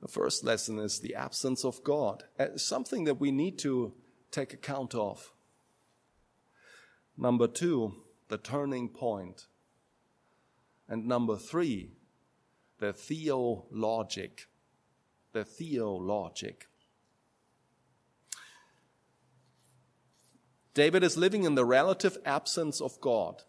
The 0.00 0.08
first 0.08 0.42
lesson 0.42 0.80
is 0.80 0.98
the 0.98 1.14
absence 1.14 1.64
of 1.64 1.84
God, 1.84 2.24
uh, 2.38 2.56
something 2.56 3.04
that 3.04 3.20
we 3.20 3.30
need 3.30 3.56
to 3.60 3.94
take 4.32 4.52
account 4.52 4.96
of. 4.96 5.32
Number 7.16 7.46
two, 7.46 7.94
the 8.28 8.38
turning 8.38 8.88
point. 8.88 9.46
And 10.88 11.06
number 11.06 11.36
three, 11.36 11.92
the 12.78 12.92
theologic. 12.92 14.48
The 15.32 15.44
theologic. 15.44 16.66
David 20.74 21.02
is 21.02 21.16
living 21.16 21.44
in 21.44 21.54
the 21.54 21.64
relative 21.64 22.16
absence 22.24 22.80
of 22.80 23.00
God. 23.00 23.42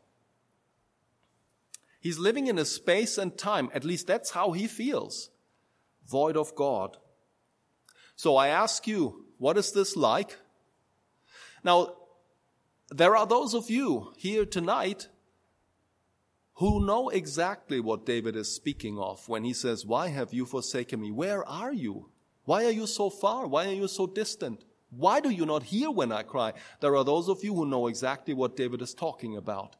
He's 1.99 2.19
living 2.19 2.47
in 2.47 2.57
a 2.57 2.65
space 2.65 3.17
and 3.17 3.37
time, 3.37 3.69
at 3.73 3.85
least 3.85 4.07
that's 4.07 4.31
how 4.31 4.51
he 4.51 4.67
feels 4.67 5.29
void 6.07 6.35
of 6.35 6.53
God. 6.53 6.97
So 8.15 8.35
I 8.35 8.49
ask 8.49 8.87
you, 8.87 9.25
what 9.37 9.57
is 9.57 9.71
this 9.71 9.95
like? 9.95 10.37
Now, 11.63 11.95
there 12.89 13.15
are 13.15 13.25
those 13.25 13.53
of 13.53 13.69
you 13.69 14.13
here 14.17 14.45
tonight 14.45 15.07
who 16.55 16.85
know 16.85 17.09
exactly 17.09 17.79
what 17.79 18.05
David 18.05 18.35
is 18.35 18.53
speaking 18.53 18.99
of 18.99 19.27
when 19.27 19.43
he 19.43 19.53
says, 19.53 19.85
Why 19.85 20.09
have 20.09 20.33
you 20.33 20.45
forsaken 20.45 21.01
me? 21.01 21.11
Where 21.11 21.43
are 21.47 21.73
you? 21.73 22.09
Why 22.45 22.65
are 22.65 22.71
you 22.71 22.85
so 22.85 23.09
far? 23.09 23.47
Why 23.47 23.67
are 23.67 23.73
you 23.73 23.87
so 23.87 24.05
distant? 24.05 24.63
Why 24.97 25.19
do 25.19 25.29
you 25.29 25.45
not 25.45 25.63
hear 25.63 25.89
when 25.89 26.11
I 26.11 26.23
cry? 26.23 26.53
There 26.79 26.95
are 26.95 27.03
those 27.03 27.29
of 27.29 27.43
you 27.43 27.53
who 27.55 27.65
know 27.65 27.87
exactly 27.87 28.33
what 28.33 28.55
David 28.55 28.81
is 28.81 28.93
talking 28.93 29.35
about. 29.35 29.75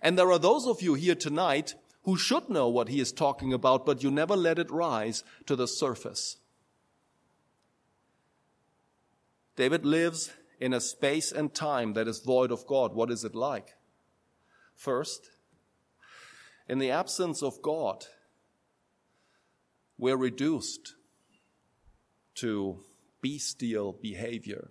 And 0.00 0.18
there 0.18 0.30
are 0.30 0.38
those 0.38 0.66
of 0.66 0.82
you 0.82 0.94
here 0.94 1.14
tonight 1.14 1.74
who 2.04 2.16
should 2.16 2.48
know 2.48 2.68
what 2.68 2.88
he 2.88 3.00
is 3.00 3.10
talking 3.10 3.52
about, 3.52 3.84
but 3.84 4.02
you 4.02 4.10
never 4.10 4.36
let 4.36 4.58
it 4.58 4.70
rise 4.70 5.24
to 5.46 5.56
the 5.56 5.66
surface. 5.66 6.36
David 9.56 9.84
lives 9.84 10.32
in 10.60 10.72
a 10.72 10.80
space 10.80 11.32
and 11.32 11.52
time 11.52 11.94
that 11.94 12.06
is 12.06 12.20
void 12.20 12.52
of 12.52 12.66
God. 12.66 12.94
What 12.94 13.10
is 13.10 13.24
it 13.24 13.34
like? 13.34 13.74
First, 14.74 15.30
in 16.68 16.78
the 16.78 16.90
absence 16.90 17.42
of 17.42 17.60
God, 17.62 18.04
we're 19.98 20.16
reduced 20.16 20.94
to 22.36 22.84
bestial 23.26 23.98
behavior. 24.00 24.70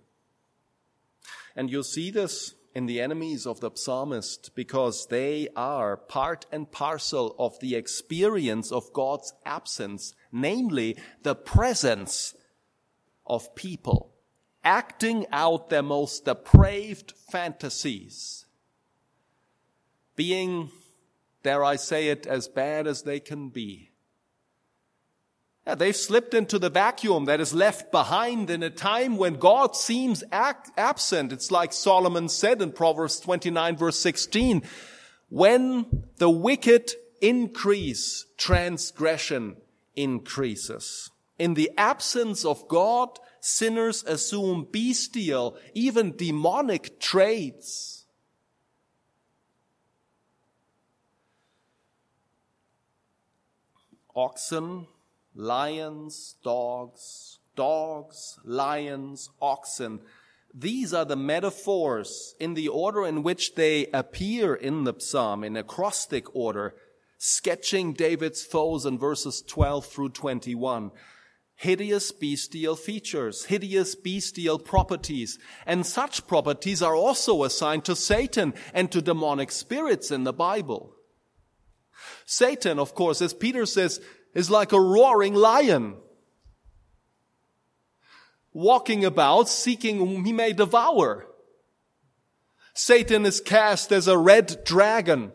And 1.54 1.70
you 1.70 1.82
see 1.82 2.10
this 2.10 2.54
in 2.74 2.86
the 2.86 3.00
enemies 3.00 3.46
of 3.46 3.60
the 3.60 3.70
psalmist 3.74 4.54
because 4.54 5.06
they 5.08 5.48
are 5.54 5.96
part 5.96 6.46
and 6.52 6.70
parcel 6.70 7.34
of 7.38 7.58
the 7.60 7.74
experience 7.74 8.72
of 8.72 8.92
God's 8.92 9.32
absence, 9.44 10.14
namely 10.32 10.96
the 11.22 11.34
presence 11.34 12.34
of 13.26 13.54
people 13.54 14.14
acting 14.64 15.26
out 15.32 15.68
their 15.68 15.82
most 15.82 16.24
depraved 16.24 17.12
fantasies, 17.30 18.46
being, 20.16 20.70
dare 21.42 21.62
I 21.62 21.76
say 21.76 22.08
it, 22.08 22.26
as 22.26 22.48
bad 22.48 22.86
as 22.86 23.02
they 23.02 23.20
can 23.20 23.50
be, 23.50 23.90
they've 25.74 25.96
slipped 25.96 26.32
into 26.32 26.58
the 26.58 26.70
vacuum 26.70 27.24
that 27.24 27.40
is 27.40 27.52
left 27.52 27.90
behind 27.90 28.50
in 28.50 28.62
a 28.62 28.70
time 28.70 29.16
when 29.16 29.34
God 29.34 29.74
seems 29.74 30.22
absent. 30.30 31.32
It's 31.32 31.50
like 31.50 31.72
Solomon 31.72 32.28
said 32.28 32.62
in 32.62 32.72
Proverbs 32.72 33.18
29 33.18 33.76
verse 33.76 33.98
16. 33.98 34.62
When 35.28 36.04
the 36.18 36.30
wicked 36.30 36.92
increase, 37.20 38.26
transgression 38.36 39.56
increases. 39.96 41.10
In 41.38 41.54
the 41.54 41.70
absence 41.76 42.44
of 42.44 42.68
God, 42.68 43.18
sinners 43.40 44.04
assume 44.04 44.68
bestial, 44.70 45.58
even 45.74 46.16
demonic 46.16 47.00
traits. 47.00 48.04
Oxen, 54.14 54.86
lions, 55.36 56.36
dogs, 56.42 57.38
dogs, 57.54 58.38
lions, 58.44 59.30
oxen. 59.40 60.00
These 60.52 60.94
are 60.94 61.04
the 61.04 61.16
metaphors 61.16 62.34
in 62.40 62.54
the 62.54 62.68
order 62.68 63.06
in 63.06 63.22
which 63.22 63.54
they 63.54 63.86
appear 63.92 64.54
in 64.54 64.84
the 64.84 64.94
psalm, 64.98 65.44
in 65.44 65.56
acrostic 65.56 66.34
order, 66.34 66.74
sketching 67.18 67.92
David's 67.92 68.42
foes 68.42 68.86
in 68.86 68.98
verses 68.98 69.42
12 69.46 69.86
through 69.86 70.08
21 70.10 70.90
hideous 71.56 72.12
bestial 72.12 72.76
features, 72.76 73.46
hideous 73.46 73.94
bestial 73.94 74.58
properties. 74.58 75.38
And 75.64 75.84
such 75.84 76.26
properties 76.26 76.82
are 76.82 76.94
also 76.94 77.44
assigned 77.44 77.84
to 77.86 77.96
Satan 77.96 78.54
and 78.72 78.92
to 78.92 79.02
demonic 79.02 79.50
spirits 79.50 80.10
in 80.10 80.24
the 80.24 80.32
Bible. 80.32 80.94
Satan, 82.26 82.78
of 82.78 82.94
course, 82.94 83.22
as 83.22 83.32
Peter 83.32 83.64
says, 83.64 84.00
is 84.36 84.50
like 84.50 84.72
a 84.72 84.80
roaring 84.80 85.34
lion, 85.34 85.96
walking 88.52 89.02
about 89.02 89.48
seeking 89.48 89.96
whom 89.96 90.26
he 90.26 90.32
may 90.32 90.52
devour. 90.52 91.26
Satan 92.74 93.24
is 93.24 93.40
cast 93.40 93.92
as 93.92 94.06
a 94.06 94.18
red 94.18 94.62
dragon, 94.66 95.32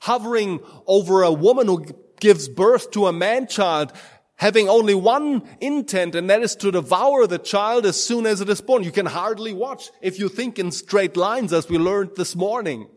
hovering 0.00 0.60
over 0.86 1.22
a 1.22 1.32
woman 1.32 1.68
who 1.68 1.86
gives 2.20 2.50
birth 2.50 2.90
to 2.90 3.06
a 3.06 3.12
man 3.14 3.46
child 3.46 3.94
having 4.36 4.68
only 4.68 4.94
one 4.94 5.42
intent, 5.60 6.14
and 6.14 6.28
that 6.30 6.42
is 6.42 6.54
to 6.54 6.70
devour 6.70 7.26
the 7.26 7.38
child 7.38 7.84
as 7.86 8.02
soon 8.02 8.26
as 8.26 8.42
it 8.42 8.48
is 8.48 8.60
born. 8.60 8.84
You 8.84 8.92
can 8.92 9.06
hardly 9.06 9.52
watch 9.52 9.90
if 10.00 10.18
you 10.18 10.28
think 10.28 10.58
in 10.58 10.70
straight 10.70 11.16
lines, 11.16 11.52
as 11.52 11.68
we 11.68 11.78
learned 11.78 12.10
this 12.16 12.36
morning. 12.36 12.88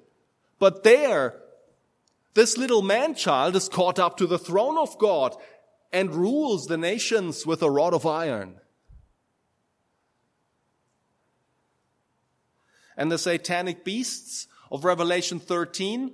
But 0.60 0.84
there, 0.84 1.41
this 2.34 2.58
little 2.58 2.82
man 2.82 3.16
child 3.16 3.56
is 3.56 3.70
caught 3.70 4.00
up 4.00 4.18
to 4.18 4.28
the 4.28 4.40
throne 4.40 4.78
of 4.78 4.98
God 4.98 5.36
and 5.92 6.14
rules 6.14 6.68
the 6.68 6.78
nations 6.78 7.46
with 7.46 7.62
a 7.62 7.70
rod 7.70 7.94
of 7.94 8.06
iron. 8.06 8.56
And 12.96 13.12
the 13.12 13.18
satanic 13.18 13.84
beasts 13.84 14.48
of 14.72 14.86
Revelation 14.86 15.40
13, 15.40 16.14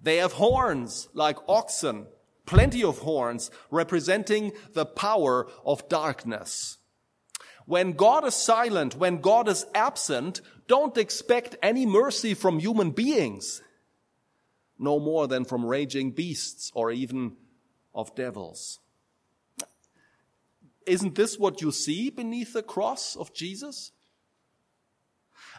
they 0.00 0.16
have 0.16 0.32
horns 0.32 1.08
like 1.14 1.36
oxen 1.48 2.06
plenty 2.50 2.82
of 2.82 2.98
horns 2.98 3.48
representing 3.70 4.50
the 4.72 4.84
power 4.84 5.46
of 5.64 5.88
darkness. 5.88 6.78
When 7.64 7.92
God 7.92 8.24
is 8.24 8.34
silent, 8.34 8.96
when 8.96 9.20
God 9.20 9.46
is 9.46 9.66
absent, 9.72 10.40
don't 10.66 10.98
expect 10.98 11.54
any 11.62 11.86
mercy 11.86 12.34
from 12.34 12.58
human 12.58 12.90
beings, 12.90 13.62
no 14.80 14.98
more 14.98 15.28
than 15.28 15.44
from 15.44 15.64
raging 15.64 16.10
beasts 16.10 16.72
or 16.74 16.90
even 16.90 17.36
of 17.94 18.14
devils. 18.14 18.80
Isn't 20.86 21.14
this 21.14 21.38
what 21.38 21.60
you 21.60 21.70
see 21.70 22.08
beneath 22.08 22.54
the 22.54 22.62
cross 22.62 23.14
of 23.14 23.34
Jesus? 23.34 23.92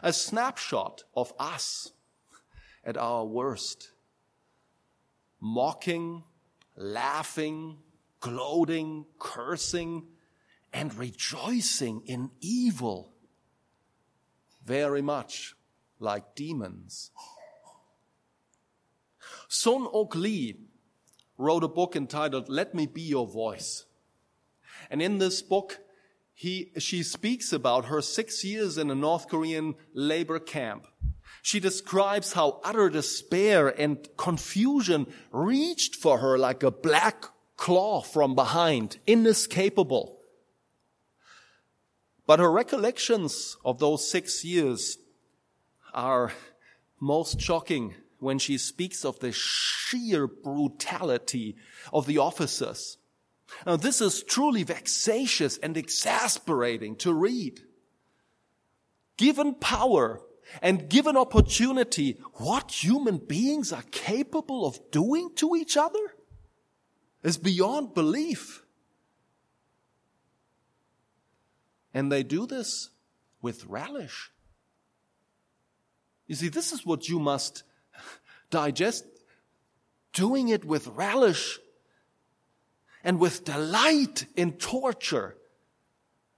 A 0.02 0.12
snapshot 0.12 1.04
of 1.14 1.32
us 1.38 1.92
at 2.84 2.96
our 2.96 3.24
worst, 3.24 3.92
mocking, 5.40 6.24
laughing, 6.76 7.78
gloating, 8.18 9.06
cursing, 9.20 10.08
and 10.72 10.92
rejoicing 10.94 12.02
in 12.06 12.30
evil. 12.40 13.12
Very 14.64 15.02
much 15.02 15.54
like 16.00 16.34
demons. 16.34 17.12
Soon 19.52 19.86
Ok 19.92 20.18
Lee 20.18 20.56
wrote 21.36 21.64
a 21.64 21.68
book 21.68 21.94
entitled 21.96 22.48
Let 22.48 22.74
Me 22.74 22.86
Be 22.86 23.02
Your 23.02 23.26
Voice. 23.26 23.84
And 24.90 25.02
in 25.02 25.18
this 25.18 25.42
book, 25.42 25.78
he, 26.34 26.72
she 26.78 27.02
speaks 27.02 27.52
about 27.52 27.86
her 27.86 28.00
six 28.00 28.44
years 28.44 28.78
in 28.78 28.90
a 28.90 28.94
North 28.94 29.28
Korean 29.28 29.74
labor 29.94 30.38
camp 30.38 30.86
she 31.42 31.58
describes 31.58 32.32
how 32.34 32.60
utter 32.62 32.88
despair 32.88 33.68
and 33.68 34.08
confusion 34.16 35.12
reached 35.32 35.96
for 35.96 36.18
her 36.18 36.38
like 36.38 36.62
a 36.62 36.70
black 36.70 37.26
claw 37.56 38.00
from 38.00 38.36
behind, 38.36 38.98
inescapable. 39.08 40.20
But 42.26 42.38
her 42.38 42.50
recollections 42.50 43.56
of 43.64 43.80
those 43.80 44.08
six 44.08 44.44
years 44.44 44.98
are 45.92 46.32
most 47.00 47.40
shocking 47.40 47.94
when 48.22 48.38
she 48.38 48.56
speaks 48.56 49.04
of 49.04 49.18
the 49.18 49.32
sheer 49.32 50.26
brutality 50.26 51.56
of 51.92 52.06
the 52.06 52.18
officers. 52.18 52.98
Now, 53.66 53.76
this 53.76 54.00
is 54.00 54.22
truly 54.22 54.62
vexatious 54.62 55.58
and 55.58 55.76
exasperating 55.76 56.96
to 56.96 57.12
read. 57.12 57.60
Given 59.16 59.54
power 59.54 60.20
and 60.62 60.88
given 60.88 61.16
opportunity, 61.16 62.18
what 62.34 62.70
human 62.70 63.18
beings 63.18 63.72
are 63.72 63.84
capable 63.90 64.66
of 64.66 64.90
doing 64.90 65.30
to 65.36 65.54
each 65.56 65.76
other 65.76 66.14
is 67.22 67.36
beyond 67.36 67.94
belief. 67.94 68.64
And 71.92 72.10
they 72.10 72.22
do 72.22 72.46
this 72.46 72.90
with 73.42 73.66
relish. 73.66 74.30
You 76.26 76.36
see, 76.36 76.48
this 76.48 76.72
is 76.72 76.86
what 76.86 77.08
you 77.08 77.18
must 77.18 77.64
digest. 78.52 79.04
Doing 80.12 80.48
it 80.48 80.64
with 80.64 80.86
relish 80.86 81.58
and 83.02 83.18
with 83.18 83.44
delight 83.44 84.26
in 84.36 84.52
torture. 84.52 85.36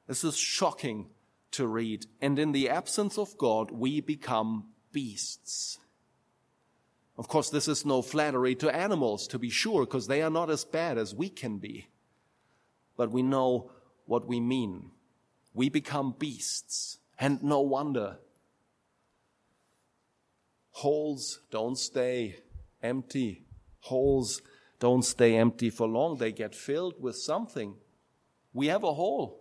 This 0.06 0.24
is 0.24 0.36
shocking 0.36 1.10
to 1.50 1.66
read. 1.66 2.06
And 2.22 2.38
in 2.38 2.52
the 2.52 2.70
absence 2.70 3.18
of 3.18 3.36
God, 3.36 3.70
we 3.70 4.00
become 4.00 4.68
beasts. 4.92 5.78
Of 7.16 7.28
course, 7.28 7.50
this 7.50 7.68
is 7.68 7.84
no 7.84 8.02
flattery 8.02 8.54
to 8.56 8.74
animals, 8.74 9.28
to 9.28 9.38
be 9.38 9.50
sure, 9.50 9.84
because 9.84 10.06
they 10.06 10.22
are 10.22 10.30
not 10.30 10.50
as 10.50 10.64
bad 10.64 10.98
as 10.98 11.14
we 11.14 11.28
can 11.28 11.58
be. 11.58 11.86
But 12.96 13.10
we 13.10 13.22
know 13.22 13.70
what 14.06 14.26
we 14.26 14.40
mean. 14.40 14.90
We 15.52 15.68
become 15.68 16.14
beasts, 16.18 16.98
and 17.18 17.42
no 17.42 17.60
wonder. 17.60 18.18
Holes 20.74 21.38
don't 21.52 21.78
stay 21.78 22.40
empty. 22.82 23.44
Holes 23.78 24.42
don't 24.80 25.04
stay 25.04 25.36
empty 25.36 25.70
for 25.70 25.86
long. 25.86 26.18
They 26.18 26.32
get 26.32 26.52
filled 26.52 27.00
with 27.00 27.16
something. 27.16 27.76
We 28.52 28.66
have 28.66 28.82
a 28.82 28.94
hole 28.94 29.40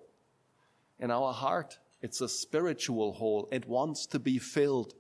in 1.00 1.10
our 1.10 1.34
heart. 1.34 1.80
It's 2.04 2.22
a 2.22 2.30
spiritual 2.30 3.14
hole. 3.14 3.50
It 3.52 3.68
wants 3.68 4.06
to 4.08 4.20
be 4.20 4.38
filled. 4.38 4.94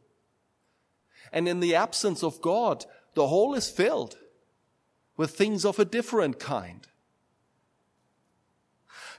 And 1.32 1.48
in 1.48 1.60
the 1.60 1.76
absence 1.76 2.24
of 2.24 2.42
God, 2.42 2.84
the 3.14 3.28
hole 3.28 3.54
is 3.54 3.70
filled 3.70 4.18
with 5.16 5.36
things 5.36 5.64
of 5.64 5.78
a 5.78 5.86
different 5.86 6.40
kind. 6.40 6.88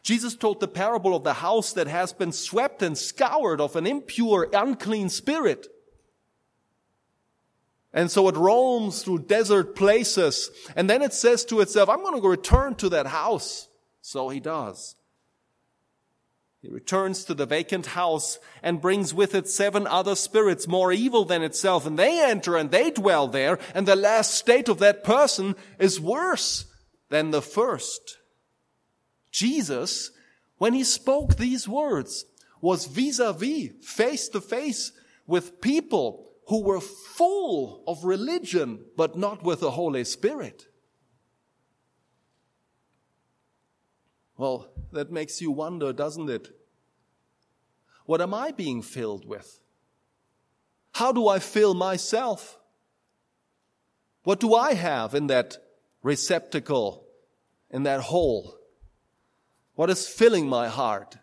Jesus 0.02 0.34
told 0.34 0.58
the 0.58 0.66
parable 0.66 1.14
of 1.14 1.22
the 1.22 1.34
house 1.34 1.72
that 1.74 1.86
has 1.86 2.12
been 2.12 2.32
swept 2.32 2.82
and 2.82 2.98
scoured 2.98 3.60
of 3.60 3.76
an 3.76 3.86
impure, 3.86 4.48
unclean 4.52 5.08
spirit. 5.08 5.68
And 7.94 8.10
so 8.10 8.28
it 8.28 8.36
roams 8.36 9.02
through 9.02 9.20
desert 9.20 9.74
places. 9.76 10.50
And 10.76 10.90
then 10.90 11.00
it 11.00 11.14
says 11.14 11.44
to 11.46 11.60
itself, 11.60 11.88
I'm 11.88 12.02
going 12.02 12.20
to 12.20 12.28
return 12.28 12.74
to 12.76 12.90
that 12.90 13.06
house. 13.06 13.68
So 14.02 14.28
he 14.28 14.40
does. 14.40 14.96
He 16.60 16.70
returns 16.70 17.24
to 17.24 17.34
the 17.34 17.46
vacant 17.46 17.86
house 17.86 18.38
and 18.62 18.80
brings 18.80 19.14
with 19.14 19.34
it 19.34 19.48
seven 19.48 19.86
other 19.86 20.14
spirits 20.14 20.66
more 20.66 20.92
evil 20.92 21.26
than 21.26 21.42
itself, 21.42 21.86
and 21.86 21.98
they 21.98 22.24
enter 22.24 22.56
and 22.56 22.70
they 22.70 22.90
dwell 22.90 23.28
there, 23.28 23.58
and 23.74 23.86
the 23.86 23.94
last 23.94 24.32
state 24.32 24.70
of 24.70 24.78
that 24.78 25.04
person 25.04 25.56
is 25.78 26.00
worse 26.00 26.64
than 27.10 27.32
the 27.32 27.42
first. 27.42 28.16
Jesus, 29.30 30.10
when 30.56 30.72
he 30.72 30.84
spoke 30.84 31.36
these 31.36 31.68
words, 31.68 32.24
was 32.62 32.86
vis-a-vis, 32.86 33.72
face 33.82 34.28
to 34.30 34.40
face 34.40 34.92
with 35.26 35.60
people 35.60 36.30
who 36.46 36.62
were 36.62 36.80
full 36.80 37.82
of 37.86 38.04
religion, 38.04 38.84
but 38.96 39.16
not 39.16 39.42
with 39.42 39.60
the 39.60 39.70
Holy 39.70 40.04
Spirit. 40.04 40.66
Well, 44.36 44.68
that 44.92 45.10
makes 45.10 45.40
you 45.40 45.50
wonder, 45.50 45.92
doesn't 45.92 46.28
it? 46.28 46.48
What 48.04 48.20
am 48.20 48.34
I 48.34 48.50
being 48.50 48.82
filled 48.82 49.26
with? 49.26 49.60
How 50.94 51.12
do 51.12 51.28
I 51.28 51.38
fill 51.38 51.74
myself? 51.74 52.58
What 54.24 54.40
do 54.40 54.54
I 54.54 54.74
have 54.74 55.14
in 55.14 55.28
that 55.28 55.56
receptacle, 56.02 57.06
in 57.70 57.84
that 57.84 58.00
hole? 58.00 58.58
What 59.74 59.90
is 59.90 60.06
filling 60.06 60.48
my 60.48 60.68
heart? 60.68 61.16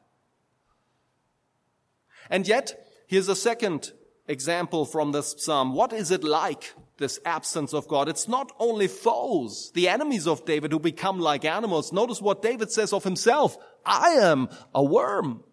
And 2.30 2.48
yet, 2.48 2.88
here's 3.08 3.28
a 3.28 3.36
second 3.36 3.92
example 4.28 4.86
from 4.86 5.12
this 5.12 5.36
psalm. 5.38 5.74
What 5.74 5.94
is 5.94 6.12
it 6.12 6.24
like, 6.24 6.74
this 6.98 7.20
absence 7.26 7.74
of 7.74 7.88
God? 7.88 8.08
It's 8.08 8.28
not 8.28 8.52
only 8.60 8.88
foes, 8.88 9.72
the 9.74 9.88
enemies 9.90 10.28
of 10.28 10.46
David 10.46 10.72
who 10.72 10.80
become 10.80 11.20
like 11.20 11.46
animals. 11.46 11.92
Notice 11.92 12.22
what 12.22 12.42
David 12.42 12.72
says 12.72 12.94
of 12.94 13.04
himself. 13.04 13.58
I 13.86 14.12
am 14.12 14.50
a 14.74 14.84
worm. 14.84 15.44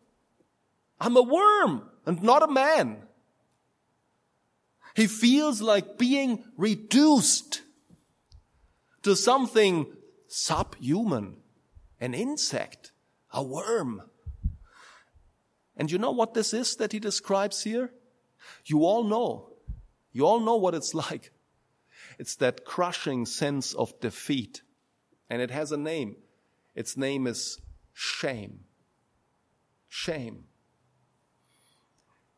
I'm 1.00 1.16
a 1.16 1.22
worm 1.22 1.88
and 2.06 2.22
not 2.22 2.42
a 2.42 2.48
man. 2.48 3.02
He 4.94 5.06
feels 5.06 5.62
like 5.62 5.96
being 5.96 6.44
reduced 6.56 7.62
to 9.02 9.14
something 9.14 9.86
subhuman, 10.26 11.36
an 12.00 12.14
insect, 12.14 12.92
a 13.32 13.42
worm. 13.42 14.02
And 15.76 15.90
you 15.90 15.98
know 15.98 16.10
what 16.10 16.34
this 16.34 16.52
is 16.52 16.76
that 16.76 16.92
he 16.92 16.98
describes 16.98 17.62
here? 17.62 17.92
You 18.64 18.84
all 18.84 19.04
know. 19.04 19.50
You 20.12 20.26
all 20.26 20.40
know 20.40 20.56
what 20.56 20.74
it's 20.74 20.94
like. 21.10 21.32
It's 22.18 22.36
that 22.36 22.64
crushing 22.64 23.26
sense 23.26 23.74
of 23.74 23.98
defeat. 24.00 24.62
And 25.30 25.42
it 25.42 25.50
has 25.50 25.72
a 25.72 25.76
name. 25.76 26.16
Its 26.74 26.96
name 26.96 27.26
is 27.26 27.60
shame. 27.92 28.60
Shame. 29.88 30.44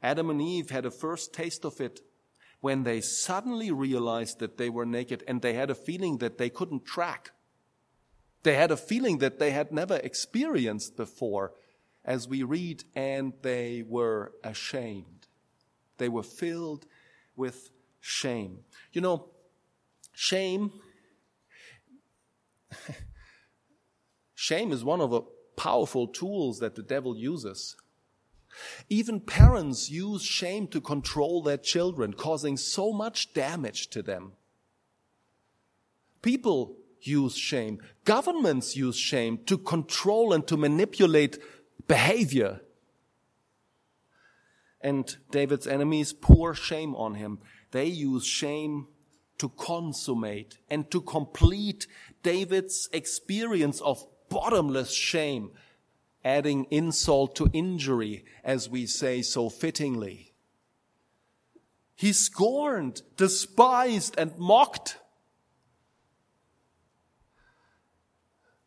Adam 0.03 0.31
and 0.31 0.41
Eve 0.41 0.71
had 0.71 0.87
a 0.87 0.91
first 0.91 1.33
taste 1.33 1.65
of 1.65 1.81
it 1.81 2.01
when 2.61 2.85
they 2.85 3.01
suddenly 3.01 3.71
realized 3.71 4.39
that 4.39 4.59
they 4.59 4.71
were 4.71 4.87
naked 4.87 5.25
and 5.27 5.43
they 5.43 5.55
had 5.55 5.71
a 5.71 5.75
feeling 5.75 6.19
that 6.19 6.39
they 6.39 6.51
couldn't 6.51 6.85
track. 6.85 7.31
They 8.43 8.55
had 8.55 8.71
a 8.71 8.77
feeling 8.77 9.19
that 9.19 9.39
they 9.39 9.51
had 9.51 9.73
never 9.73 9.97
experienced 9.97 10.97
before, 10.97 11.53
as 12.05 12.27
we 12.27 12.43
read, 12.43 12.85
and 12.95 13.35
they 13.43 13.85
were 13.87 14.33
ashamed. 14.43 15.20
They 16.01 16.09
were 16.09 16.25
filled 16.25 16.87
with 17.37 17.71
shame. 18.01 18.61
You 18.93 19.03
know, 19.03 19.29
shame, 20.13 20.73
shame 24.35 24.73
is 24.73 24.83
one 24.83 25.01
of 25.01 25.11
the 25.11 25.21
powerful 25.57 26.09
tools 26.09 26.59
that 26.59 26.75
the 26.75 26.83
devil 26.83 27.17
uses. 27.17 27.77
Even 28.89 29.21
parents 29.21 29.91
use 29.91 30.23
shame 30.23 30.67
to 30.69 30.81
control 30.81 31.43
their 31.43 31.59
children, 31.59 32.15
causing 32.15 32.57
so 32.57 32.93
much 32.93 33.35
damage 33.35 33.91
to 33.91 34.03
them. 34.03 34.33
People 36.23 36.77
use 37.03 37.37
shame. 37.37 37.79
Governments 38.05 38.75
use 38.75 38.97
shame 38.97 39.39
to 39.45 39.59
control 39.59 40.33
and 40.33 40.47
to 40.49 40.57
manipulate 40.57 41.39
behavior. 41.87 42.61
And 44.81 45.15
David's 45.31 45.67
enemies 45.67 46.13
pour 46.13 46.55
shame 46.55 46.95
on 46.95 47.15
him. 47.15 47.39
They 47.71 47.87
use 47.87 48.25
shame 48.25 48.89
to 49.39 49.49
consummate 49.51 50.59
and 50.69 50.91
to 50.91 51.01
complete 51.01 51.87
David's 52.23 52.89
experience 52.93 53.81
of 53.81 54.07
bottomless 54.29 54.93
shame, 54.93 55.51
adding 56.25 56.67
insult 56.71 57.35
to 57.37 57.51
injury, 57.53 58.25
as 58.45 58.69
we 58.69 58.87
say 58.87 59.23
so 59.23 59.49
fittingly. 59.49 60.35
He 61.95 62.13
scorned, 62.15 63.03
despised, 63.17 64.15
and 64.17 64.37
mocked. 64.39 64.97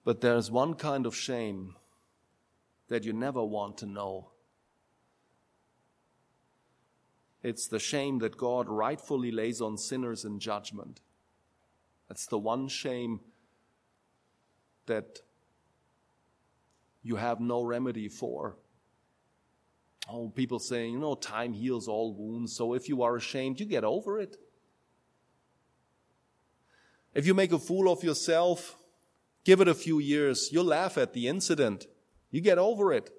But 0.03 0.21
there's 0.21 0.51
one 0.51 0.75
kind 0.75 1.05
of 1.05 1.15
shame 1.15 1.75
that 2.89 3.03
you 3.03 3.13
never 3.13 3.43
want 3.43 3.77
to 3.79 3.85
know. 3.87 4.32
It's 7.43 7.67
the 7.67 7.79
shame 7.79 8.19
that 8.19 8.37
God 8.37 8.69
rightfully 8.69 9.31
lays 9.31 9.59
on 9.59 9.77
sinners 9.77 10.23
in 10.23 10.39
judgment. 10.39 11.01
That's 12.07 12.25
the 12.25 12.39
one 12.39 12.69
shame 12.69 13.19
that 14.85 15.19
you 17.03 17.17
have 17.17 17.41
no 17.41 17.61
remedy 17.61 18.07
for. 18.07 18.55
Oh, 20.09 20.29
people 20.29 20.59
saying, 20.59 20.93
you 20.93 20.99
know, 20.99 21.15
time 21.15 21.53
heals 21.53 21.87
all 21.87 22.13
wounds, 22.13 22.55
so 22.55 22.73
if 22.73 22.89
you 22.89 23.03
are 23.03 23.15
ashamed, 23.15 23.59
you 23.59 23.65
get 23.65 23.83
over 23.83 24.19
it. 24.19 24.37
If 27.13 27.25
you 27.25 27.33
make 27.33 27.51
a 27.51 27.59
fool 27.59 27.91
of 27.91 28.03
yourself, 28.03 28.77
give 29.43 29.61
it 29.61 29.67
a 29.67 29.73
few 29.73 29.99
years, 29.99 30.49
you'll 30.51 30.65
laugh 30.65 30.97
at 30.97 31.13
the 31.13 31.27
incident. 31.27 31.87
You 32.31 32.41
get 32.41 32.57
over 32.57 32.91
it. 32.91 33.11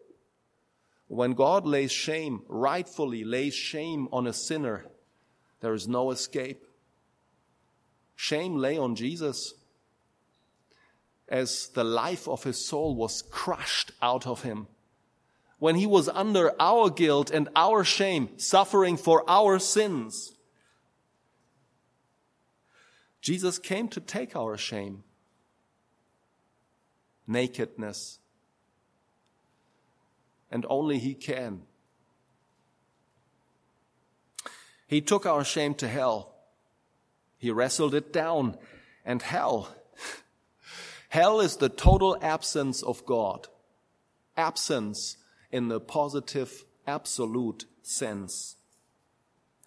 When 1.08 1.32
God 1.32 1.66
lays 1.66 1.92
shame, 1.92 2.42
rightfully 2.48 3.24
lays 3.24 3.54
shame 3.54 4.08
on 4.12 4.26
a 4.26 4.32
sinner, 4.32 4.86
there 5.60 5.74
is 5.74 5.86
no 5.86 6.10
escape. 6.10 6.64
Shame 8.16 8.56
lay 8.56 8.78
on 8.78 8.94
Jesus 8.94 9.54
as 11.28 11.68
the 11.68 11.84
life 11.84 12.28
of 12.28 12.44
his 12.44 12.66
soul 12.66 12.94
was 12.94 13.22
crushed 13.22 13.92
out 14.00 14.26
of 14.26 14.42
him. 14.42 14.66
When 15.58 15.76
he 15.76 15.86
was 15.86 16.08
under 16.08 16.52
our 16.60 16.90
guilt 16.90 17.30
and 17.30 17.48
our 17.56 17.84
shame, 17.84 18.38
suffering 18.38 18.96
for 18.96 19.28
our 19.28 19.58
sins, 19.58 20.32
Jesus 23.20 23.58
came 23.58 23.88
to 23.88 24.00
take 24.00 24.36
our 24.36 24.58
shame, 24.58 25.02
nakedness, 27.26 28.18
and 30.50 30.66
only 30.68 30.98
he 30.98 31.14
can. 31.14 31.62
He 34.86 35.00
took 35.00 35.26
our 35.26 35.44
shame 35.44 35.74
to 35.74 35.88
hell. 35.88 36.34
He 37.38 37.50
wrestled 37.50 37.94
it 37.94 38.12
down, 38.12 38.56
and 39.04 39.20
hell 39.22 39.74
Hell 41.14 41.40
is 41.40 41.58
the 41.58 41.68
total 41.68 42.18
absence 42.20 42.82
of 42.82 43.06
God. 43.06 43.46
Absence 44.36 45.16
in 45.52 45.68
the 45.68 45.78
positive, 45.78 46.64
absolute 46.88 47.66
sense. 47.82 48.56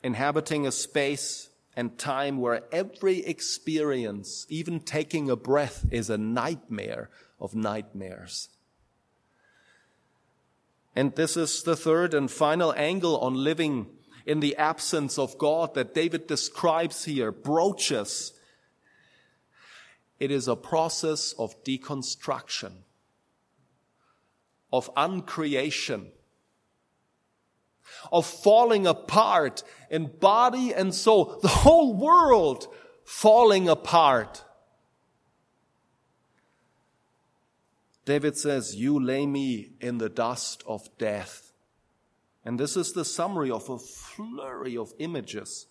Inhabiting 0.04 0.68
a 0.68 0.74
space 0.74 1.50
and 1.74 1.98
time 1.98 2.42
where 2.42 2.64
every 2.72 3.20
experience, 3.26 4.46
even 4.50 4.82
taking 4.82 5.30
a 5.30 5.38
breath, 5.38 5.86
is 5.90 6.10
a 6.10 6.18
nightmare 6.18 7.10
of 7.40 7.56
nightmares. 7.56 8.50
And 10.98 11.14
this 11.14 11.38
is 11.38 11.62
the 11.62 11.76
third 11.76 12.16
and 12.16 12.30
final 12.30 12.74
angle 12.74 13.20
on 13.20 13.36
living 13.36 13.86
in 14.26 14.40
the 14.40 14.56
absence 14.56 15.20
of 15.20 15.38
God 15.38 15.76
that 15.76 15.94
David 15.94 16.26
describes 16.26 17.06
here, 17.06 17.32
broaches 17.32 18.34
it 20.20 20.32
is 20.32 20.48
a 20.48 20.56
process 20.56 21.36
of 21.38 21.64
deconstruction, 21.64 22.72
of 24.74 24.90
uncreation, 24.98 26.08
of 28.12 28.26
falling 28.26 28.88
apart 28.88 29.62
in 29.92 30.08
body 30.20 30.74
and 30.74 30.96
soul. 30.96 31.38
The 31.44 31.48
whole 31.48 31.94
world 31.94 32.74
falling 33.06 33.70
apart. 33.70 34.44
David 38.08 38.38
says, 38.38 38.74
You 38.74 39.04
lay 39.04 39.26
me 39.26 39.74
in 39.82 39.98
the 39.98 40.08
dust 40.08 40.64
of 40.66 40.88
death. 40.98 41.52
And 42.46 42.58
this 42.58 42.78
is 42.78 42.94
the 42.94 43.04
summary 43.04 43.52
of 43.52 43.70
a 43.70 43.78
flurry 43.78 44.78
of 44.78 44.94
images 44.98 45.68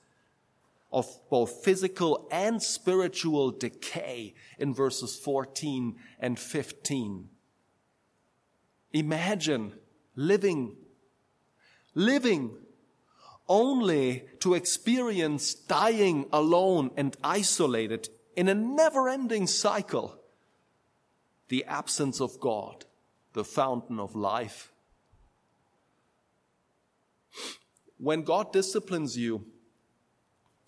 of 0.93 1.07
both 1.31 1.65
physical 1.65 2.29
and 2.31 2.63
spiritual 2.63 3.53
decay 3.53 4.35
in 4.59 4.75
verses 4.75 5.17
14 5.17 5.97
and 6.21 6.39
15. 6.39 7.31
Imagine 8.93 9.73
living, 10.15 10.77
living 11.95 12.55
only 13.49 14.25
to 14.41 14.53
experience 14.53 15.55
dying 15.55 16.27
alone 16.35 16.91
and 16.99 17.17
isolated 17.25 18.11
in 18.37 18.47
a 18.51 18.55
never 18.55 19.09
ending 19.09 19.47
cycle. 19.47 20.21
The 21.49 21.65
absence 21.65 22.21
of 22.21 22.41
God, 22.41 22.85
the 23.33 23.45
fountain 23.45 24.01
of 24.01 24.17
life. 24.17 24.73
When 27.99 28.23
God 28.23 28.53
disciplines 28.53 29.17
you, 29.17 29.47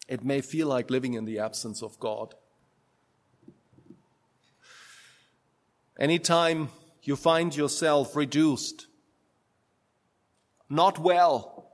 it 0.09 0.25
may 0.25 0.41
feel 0.41 0.69
like 0.69 0.91
living 0.91 1.15
in 1.15 1.25
the 1.25 1.39
absence 1.39 1.83
of 1.83 1.99
God. 1.99 2.35
Anytime 5.99 6.71
you 7.03 7.17
find 7.17 7.55
yourself 7.55 8.15
reduced, 8.15 8.87
not 10.71 10.99
well, 10.99 11.71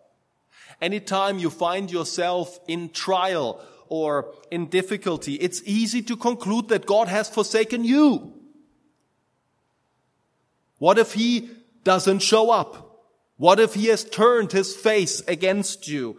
anytime 0.81 1.39
you 1.39 1.51
find 1.51 1.91
yourself 1.91 2.59
in 2.67 2.89
trial 2.89 3.61
or 3.89 4.33
in 4.51 4.67
difficulty, 4.67 5.35
it's 5.35 5.63
easy 5.65 6.03
to 6.03 6.17
conclude 6.17 6.69
that 6.69 6.87
God 6.87 7.09
has 7.09 7.29
forsaken 7.29 7.85
you. 7.85 8.33
What 10.85 10.99
if 10.99 11.15
He 11.15 11.49
doesn't 11.83 12.19
show 12.19 12.51
up? 12.51 13.07
What 13.39 13.59
if 13.59 13.73
He 13.73 13.87
has 13.87 14.05
turned 14.05 14.53
His 14.53 14.77
face 14.77 15.23
against 15.27 15.89
you? 15.89 16.19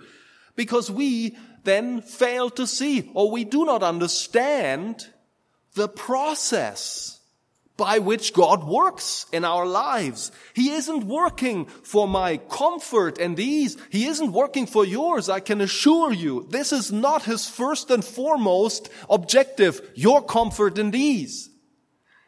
Because 0.55 0.89
we 0.89 1.37
then 1.65 2.01
fail 2.01 2.49
to 2.49 2.65
see 2.65 3.11
or 3.13 3.29
we 3.29 3.43
do 3.43 3.63
not 3.65 3.83
understand 3.83 5.05
the 5.75 5.87
process 5.87 7.19
by 7.77 7.99
which 7.99 8.33
God 8.33 8.63
works 8.63 9.27
in 9.31 9.45
our 9.45 9.67
lives. 9.67 10.31
He 10.55 10.71
isn't 10.71 11.05
working 11.05 11.67
for 11.67 12.07
my 12.07 12.37
comfort 12.37 13.19
and 13.19 13.39
ease. 13.39 13.77
He 13.91 14.07
isn't 14.07 14.33
working 14.33 14.65
for 14.65 14.83
yours. 14.83 15.29
I 15.29 15.41
can 15.41 15.61
assure 15.61 16.11
you. 16.11 16.47
This 16.49 16.73
is 16.73 16.91
not 16.91 17.25
his 17.25 17.47
first 17.47 17.91
and 17.91 18.03
foremost 18.03 18.89
objective, 19.11 19.79
your 19.93 20.23
comfort 20.25 20.79
and 20.79 20.95
ease. 20.95 21.51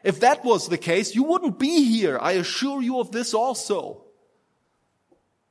If 0.02 0.20
that 0.20 0.44
was 0.44 0.68
the 0.68 0.78
case, 0.78 1.14
you 1.14 1.24
wouldn't 1.24 1.58
be 1.58 1.84
here. 1.84 2.18
I 2.20 2.32
assure 2.32 2.82
you 2.82 3.00
of 3.00 3.10
this 3.10 3.34
also. 3.34 4.04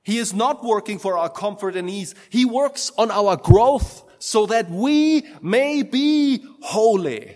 He 0.03 0.19
is 0.19 0.33
not 0.33 0.63
working 0.63 0.99
for 0.99 1.17
our 1.17 1.29
comfort 1.29 1.75
and 1.75 1.89
ease. 1.89 2.15
He 2.29 2.45
works 2.45 2.91
on 2.97 3.12
our 3.12 3.36
growth 3.36 4.05
so 4.19 4.45
that 4.45 4.69
we 4.69 5.25
may 5.41 5.83
be 5.83 6.45
holy. 6.62 7.36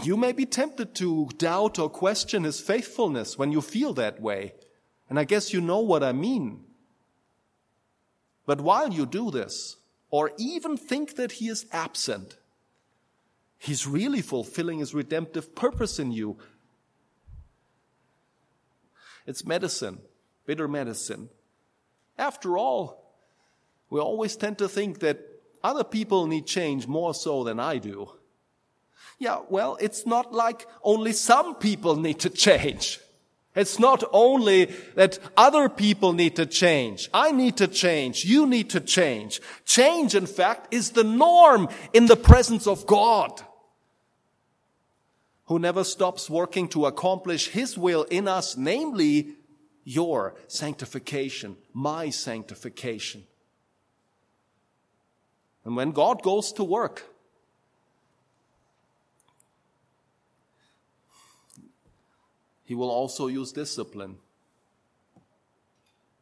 You 0.00 0.16
may 0.16 0.32
be 0.32 0.46
tempted 0.46 0.94
to 0.96 1.28
doubt 1.36 1.78
or 1.78 1.90
question 1.90 2.44
his 2.44 2.60
faithfulness 2.60 3.36
when 3.36 3.52
you 3.52 3.60
feel 3.60 3.92
that 3.94 4.20
way. 4.22 4.54
And 5.10 5.18
I 5.18 5.24
guess 5.24 5.52
you 5.52 5.60
know 5.60 5.80
what 5.80 6.02
I 6.02 6.12
mean. 6.12 6.64
But 8.46 8.60
while 8.60 8.92
you 8.92 9.06
do 9.06 9.30
this, 9.30 9.76
or 10.10 10.32
even 10.38 10.76
think 10.76 11.16
that 11.16 11.32
he 11.32 11.48
is 11.48 11.66
absent, 11.72 12.36
he's 13.62 13.86
really 13.86 14.20
fulfilling 14.20 14.78
his 14.78 14.94
redemptive 14.94 15.54
purpose 15.54 15.98
in 15.98 16.12
you. 16.12 16.36
It's 19.26 19.44
medicine 19.44 20.00
bitter 20.46 20.68
medicine. 20.68 21.28
After 22.18 22.58
all, 22.58 23.14
we 23.90 24.00
always 24.00 24.36
tend 24.36 24.58
to 24.58 24.68
think 24.68 25.00
that 25.00 25.18
other 25.62 25.84
people 25.84 26.26
need 26.26 26.46
change 26.46 26.86
more 26.86 27.14
so 27.14 27.44
than 27.44 27.60
I 27.60 27.78
do. 27.78 28.10
Yeah, 29.18 29.40
well, 29.48 29.76
it's 29.80 30.06
not 30.06 30.32
like 30.32 30.66
only 30.82 31.12
some 31.12 31.54
people 31.56 31.96
need 31.96 32.18
to 32.20 32.30
change. 32.30 33.00
It's 33.54 33.78
not 33.78 34.02
only 34.12 34.64
that 34.94 35.18
other 35.36 35.68
people 35.68 36.14
need 36.14 36.36
to 36.36 36.46
change. 36.46 37.10
I 37.12 37.32
need 37.32 37.58
to 37.58 37.68
change. 37.68 38.24
You 38.24 38.46
need 38.46 38.70
to 38.70 38.80
change. 38.80 39.42
Change, 39.66 40.14
in 40.14 40.26
fact, 40.26 40.72
is 40.72 40.90
the 40.90 41.04
norm 41.04 41.68
in 41.92 42.06
the 42.06 42.16
presence 42.16 42.66
of 42.66 42.86
God, 42.86 43.42
who 45.46 45.58
never 45.58 45.84
stops 45.84 46.30
working 46.30 46.68
to 46.68 46.86
accomplish 46.86 47.48
His 47.48 47.76
will 47.76 48.04
in 48.04 48.28
us, 48.28 48.56
namely 48.56 49.34
your 49.84 50.34
sanctification, 50.46 51.56
my 51.72 52.10
sanctification. 52.10 53.24
And 55.64 55.76
when 55.76 55.90
God 55.92 56.22
goes 56.22 56.52
to 56.52 56.64
work, 56.64 57.04
He 62.64 62.74
will 62.74 62.90
also 62.90 63.26
use 63.26 63.52
discipline. 63.52 64.16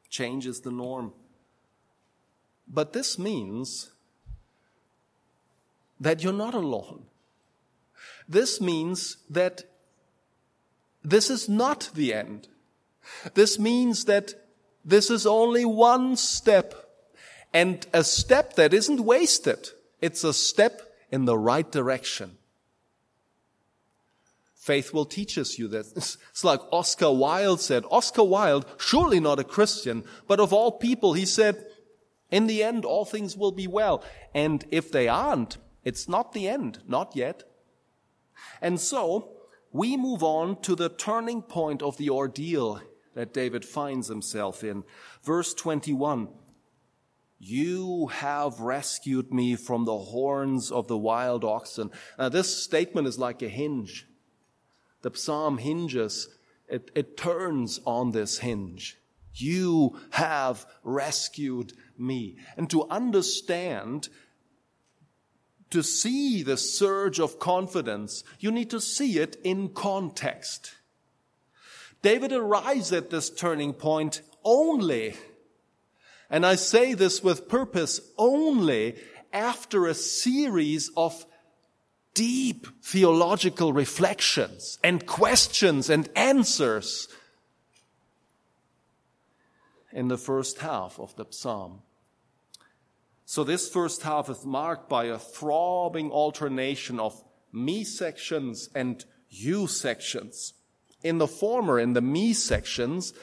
Change 0.08 0.46
is 0.46 0.60
the 0.60 0.72
norm. 0.72 1.12
But 2.66 2.92
this 2.92 3.18
means 3.18 3.90
that 6.00 6.24
you're 6.24 6.32
not 6.32 6.54
alone. 6.54 7.04
This 8.30 8.60
means 8.60 9.16
that 9.28 9.64
this 11.02 11.30
is 11.30 11.48
not 11.48 11.90
the 11.94 12.14
end. 12.14 12.46
This 13.34 13.58
means 13.58 14.04
that 14.04 14.34
this 14.84 15.10
is 15.10 15.26
only 15.26 15.64
one 15.64 16.16
step 16.16 16.74
and 17.52 17.84
a 17.92 18.04
step 18.04 18.54
that 18.54 18.72
isn't 18.72 19.00
wasted. 19.00 19.70
It's 20.00 20.22
a 20.22 20.32
step 20.32 20.80
in 21.10 21.24
the 21.24 21.36
right 21.36 21.68
direction. 21.68 22.36
Faith 24.54 24.94
will 24.94 25.06
teach 25.06 25.36
us 25.36 25.58
you 25.58 25.66
that. 25.66 25.86
It's 26.30 26.44
like 26.44 26.60
Oscar 26.70 27.12
Wilde 27.12 27.60
said. 27.60 27.84
Oscar 27.90 28.22
Wilde, 28.22 28.64
surely 28.78 29.18
not 29.18 29.40
a 29.40 29.44
Christian, 29.44 30.04
but 30.28 30.38
of 30.38 30.52
all 30.52 30.70
people, 30.70 31.14
he 31.14 31.26
said, 31.26 31.66
in 32.30 32.46
the 32.46 32.62
end, 32.62 32.84
all 32.84 33.04
things 33.04 33.36
will 33.36 33.50
be 33.50 33.66
well. 33.66 34.04
And 34.32 34.64
if 34.70 34.92
they 34.92 35.08
aren't, 35.08 35.56
it's 35.82 36.08
not 36.08 36.32
the 36.32 36.48
end, 36.48 36.78
not 36.86 37.16
yet. 37.16 37.42
And 38.60 38.80
so, 38.80 39.32
we 39.72 39.96
move 39.96 40.22
on 40.22 40.60
to 40.62 40.74
the 40.74 40.88
turning 40.88 41.42
point 41.42 41.82
of 41.82 41.96
the 41.96 42.10
ordeal 42.10 42.80
that 43.14 43.32
David 43.32 43.64
finds 43.64 44.08
himself 44.08 44.64
in. 44.64 44.84
Verse 45.22 45.54
21. 45.54 46.28
You 47.38 48.08
have 48.08 48.60
rescued 48.60 49.32
me 49.32 49.56
from 49.56 49.86
the 49.86 49.96
horns 49.96 50.70
of 50.70 50.88
the 50.88 50.98
wild 50.98 51.42
oxen. 51.42 51.90
Now 52.18 52.28
this 52.28 52.54
statement 52.62 53.06
is 53.06 53.18
like 53.18 53.40
a 53.40 53.48
hinge. 53.48 54.06
The 55.02 55.10
psalm 55.14 55.56
hinges. 55.58 56.28
It, 56.68 56.90
it 56.94 57.16
turns 57.16 57.80
on 57.86 58.10
this 58.10 58.38
hinge. 58.38 58.98
You 59.34 59.98
have 60.10 60.66
rescued 60.84 61.72
me. 61.96 62.36
And 62.58 62.68
to 62.70 62.86
understand 62.90 64.10
to 65.70 65.82
see 65.82 66.42
the 66.42 66.56
surge 66.56 67.20
of 67.20 67.38
confidence, 67.38 68.24
you 68.38 68.50
need 68.50 68.70
to 68.70 68.80
see 68.80 69.18
it 69.18 69.36
in 69.44 69.68
context. 69.68 70.72
David 72.02 72.32
arrives 72.32 72.92
at 72.92 73.10
this 73.10 73.30
turning 73.30 73.72
point 73.72 74.22
only, 74.44 75.14
and 76.28 76.44
I 76.44 76.54
say 76.54 76.94
this 76.94 77.22
with 77.22 77.48
purpose, 77.48 78.00
only 78.18 78.96
after 79.32 79.86
a 79.86 79.94
series 79.94 80.90
of 80.96 81.26
deep 82.14 82.66
theological 82.82 83.72
reflections 83.72 84.78
and 84.82 85.06
questions 85.06 85.88
and 85.88 86.08
answers 86.16 87.08
in 89.92 90.08
the 90.08 90.18
first 90.18 90.58
half 90.58 90.98
of 90.98 91.14
the 91.16 91.26
psalm. 91.30 91.82
So 93.30 93.44
this 93.44 93.68
first 93.68 94.02
half 94.02 94.28
is 94.28 94.44
marked 94.44 94.88
by 94.88 95.04
a 95.04 95.16
throbbing 95.16 96.10
alternation 96.10 96.98
of 96.98 97.22
me 97.52 97.84
sections 97.84 98.68
and 98.74 99.04
you 99.28 99.68
sections. 99.68 100.52
In 101.04 101.18
the 101.18 101.28
former, 101.28 101.78
in 101.78 101.92
the 101.92 102.00
me 102.00 102.32
sections, 102.32 103.14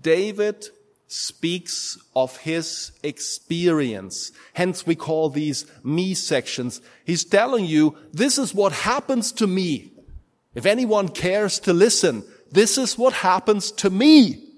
David 0.00 0.68
speaks 1.08 1.98
of 2.14 2.36
his 2.36 2.92
experience. 3.02 4.30
Hence 4.52 4.86
we 4.86 4.94
call 4.94 5.28
these 5.28 5.66
me 5.82 6.14
sections. 6.14 6.80
He's 7.04 7.24
telling 7.24 7.64
you, 7.64 7.96
this 8.12 8.38
is 8.38 8.54
what 8.54 8.70
happens 8.70 9.32
to 9.32 9.48
me. 9.48 9.90
If 10.54 10.66
anyone 10.66 11.08
cares 11.08 11.58
to 11.66 11.72
listen, 11.72 12.22
this 12.52 12.78
is 12.78 12.96
what 12.96 13.12
happens 13.12 13.72
to 13.72 13.90
me. 13.90 14.51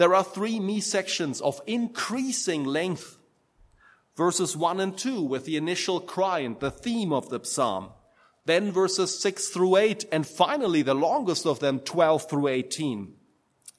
There 0.00 0.14
are 0.14 0.24
three 0.24 0.58
me 0.58 0.80
sections 0.80 1.40
of 1.42 1.60
increasing 1.66 2.64
length. 2.64 3.18
Verses 4.16 4.56
one 4.56 4.80
and 4.80 4.96
two 4.96 5.20
with 5.22 5.44
the 5.44 5.56
initial 5.56 6.00
cry 6.00 6.38
and 6.40 6.58
the 6.58 6.70
theme 6.70 7.12
of 7.12 7.28
the 7.28 7.44
psalm 7.44 7.90
then 8.46 8.72
verses 8.72 9.18
6 9.20 9.48
through 9.48 9.76
8, 9.76 10.06
and 10.10 10.26
finally 10.26 10.82
the 10.82 10.94
longest 10.94 11.46
of 11.46 11.60
them, 11.60 11.78
12 11.78 12.28
through 12.28 12.48
18. 12.48 13.14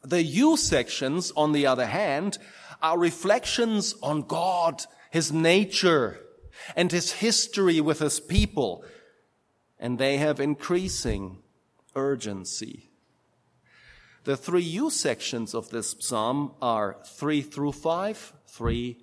The 0.03 0.23
you 0.23 0.55
sections, 0.55 1.31
on 1.35 1.51
the 1.51 1.65
other 1.65 1.87
hand, 1.87 2.37
are 2.81 2.97
reflections 2.97 3.95
on 4.01 4.21
God, 4.21 4.85
His 5.09 5.31
nature, 5.31 6.19
and 6.75 6.91
His 6.91 7.11
history 7.11 7.81
with 7.81 7.99
His 7.99 8.19
people, 8.19 8.85
and 9.79 9.97
they 9.97 10.17
have 10.17 10.39
increasing 10.39 11.39
urgency. 11.95 12.90
The 14.23 14.37
three 14.37 14.61
U 14.61 14.89
sections 14.89 15.55
of 15.55 15.69
this 15.69 15.95
psalm 15.99 16.53
are 16.61 16.97
3 17.05 17.41
through 17.41 17.71
5, 17.71 18.33
3, 18.47 18.97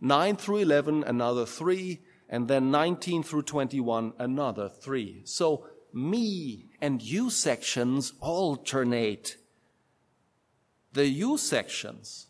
9 0.00 0.36
through 0.36 0.58
11, 0.58 1.04
another 1.04 1.46
3, 1.46 2.00
and 2.28 2.48
then 2.48 2.70
19 2.70 3.22
through 3.22 3.42
21, 3.42 4.12
another 4.18 4.68
three. 4.68 5.22
So 5.24 5.66
me 5.94 6.66
and 6.80 7.00
you 7.00 7.30
sections 7.30 8.12
alternate. 8.20 9.36
The 10.92 11.06
U 11.08 11.38
sections 11.38 12.26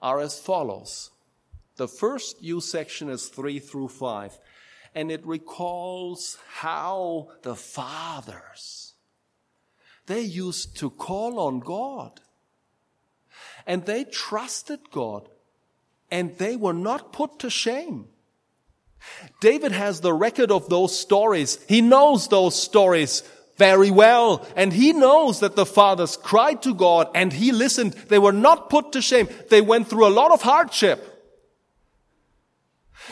are 0.00 0.20
as 0.20 0.38
follows. 0.38 1.10
The 1.76 1.88
first 1.88 2.42
U 2.42 2.60
section 2.60 3.10
is 3.10 3.28
3 3.28 3.58
through 3.58 3.88
5. 3.88 4.38
and 4.94 5.10
it 5.10 5.24
recalls 5.26 6.38
how 6.48 7.28
the 7.42 7.54
fathers, 7.54 8.87
they 10.08 10.22
used 10.22 10.76
to 10.78 10.90
call 10.90 11.38
on 11.38 11.60
God. 11.60 12.20
And 13.66 13.84
they 13.84 14.04
trusted 14.04 14.80
God. 14.90 15.28
And 16.10 16.36
they 16.38 16.56
were 16.56 16.72
not 16.72 17.12
put 17.12 17.38
to 17.40 17.50
shame. 17.50 18.06
David 19.40 19.72
has 19.72 20.00
the 20.00 20.12
record 20.12 20.50
of 20.50 20.68
those 20.68 20.98
stories. 20.98 21.58
He 21.68 21.82
knows 21.82 22.28
those 22.28 22.60
stories 22.60 23.22
very 23.58 23.90
well. 23.90 24.46
And 24.56 24.72
he 24.72 24.94
knows 24.94 25.40
that 25.40 25.54
the 25.54 25.66
fathers 25.66 26.16
cried 26.16 26.62
to 26.62 26.74
God 26.74 27.10
and 27.14 27.30
he 27.32 27.52
listened. 27.52 27.92
They 27.92 28.18
were 28.18 28.32
not 28.32 28.70
put 28.70 28.92
to 28.92 29.02
shame. 29.02 29.28
They 29.50 29.60
went 29.60 29.88
through 29.88 30.06
a 30.06 30.16
lot 30.20 30.32
of 30.32 30.40
hardship. 30.40 31.04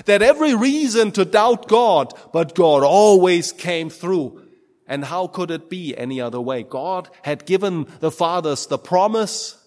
They 0.06 0.14
had 0.14 0.22
every 0.22 0.54
reason 0.54 1.12
to 1.12 1.24
doubt 1.24 1.68
God, 1.68 2.12
but 2.32 2.54
God 2.54 2.82
always 2.82 3.52
came 3.52 3.90
through. 3.90 4.45
And 4.86 5.04
how 5.04 5.26
could 5.26 5.50
it 5.50 5.68
be 5.68 5.96
any 5.96 6.20
other 6.20 6.40
way? 6.40 6.62
God 6.62 7.08
had 7.22 7.46
given 7.46 7.86
the 8.00 8.10
fathers 8.10 8.66
the 8.66 8.78
promise 8.78 9.62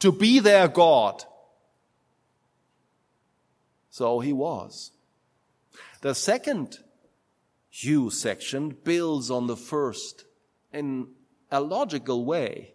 to 0.00 0.12
be 0.12 0.38
their 0.40 0.68
God. 0.68 1.24
So 3.90 4.20
he 4.20 4.32
was. 4.32 4.92
The 6.02 6.14
second 6.14 6.78
you 7.72 8.10
section 8.10 8.76
builds 8.84 9.30
on 9.30 9.46
the 9.46 9.56
first 9.56 10.24
in 10.72 11.08
a 11.50 11.60
logical 11.60 12.24
way. 12.24 12.74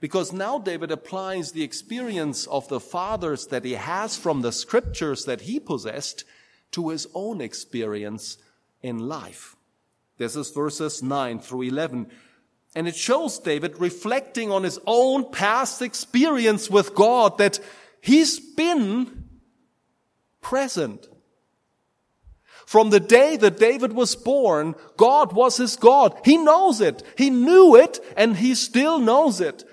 Because 0.00 0.32
now 0.32 0.58
David 0.58 0.90
applies 0.90 1.52
the 1.52 1.62
experience 1.62 2.46
of 2.46 2.68
the 2.68 2.80
fathers 2.80 3.46
that 3.48 3.64
he 3.64 3.74
has 3.74 4.16
from 4.16 4.42
the 4.42 4.50
scriptures 4.50 5.26
that 5.26 5.42
he 5.42 5.60
possessed 5.60 6.24
to 6.72 6.88
his 6.88 7.06
own 7.14 7.40
experience 7.40 8.36
in 8.82 8.98
life. 8.98 9.56
This 10.22 10.36
is 10.36 10.50
verses 10.52 11.02
9 11.02 11.40
through 11.40 11.62
11. 11.62 12.06
And 12.76 12.86
it 12.86 12.94
shows 12.94 13.40
David 13.40 13.80
reflecting 13.80 14.52
on 14.52 14.62
his 14.62 14.78
own 14.86 15.32
past 15.32 15.82
experience 15.82 16.70
with 16.70 16.94
God 16.94 17.38
that 17.38 17.58
he's 18.00 18.38
been 18.38 19.24
present. 20.40 21.08
From 22.66 22.90
the 22.90 23.00
day 23.00 23.36
that 23.36 23.58
David 23.58 23.94
was 23.94 24.14
born, 24.14 24.76
God 24.96 25.32
was 25.32 25.56
his 25.56 25.74
God. 25.74 26.16
He 26.24 26.36
knows 26.36 26.80
it. 26.80 27.02
He 27.18 27.28
knew 27.28 27.74
it 27.74 27.98
and 28.16 28.36
he 28.36 28.54
still 28.54 29.00
knows 29.00 29.40
it. 29.40 29.64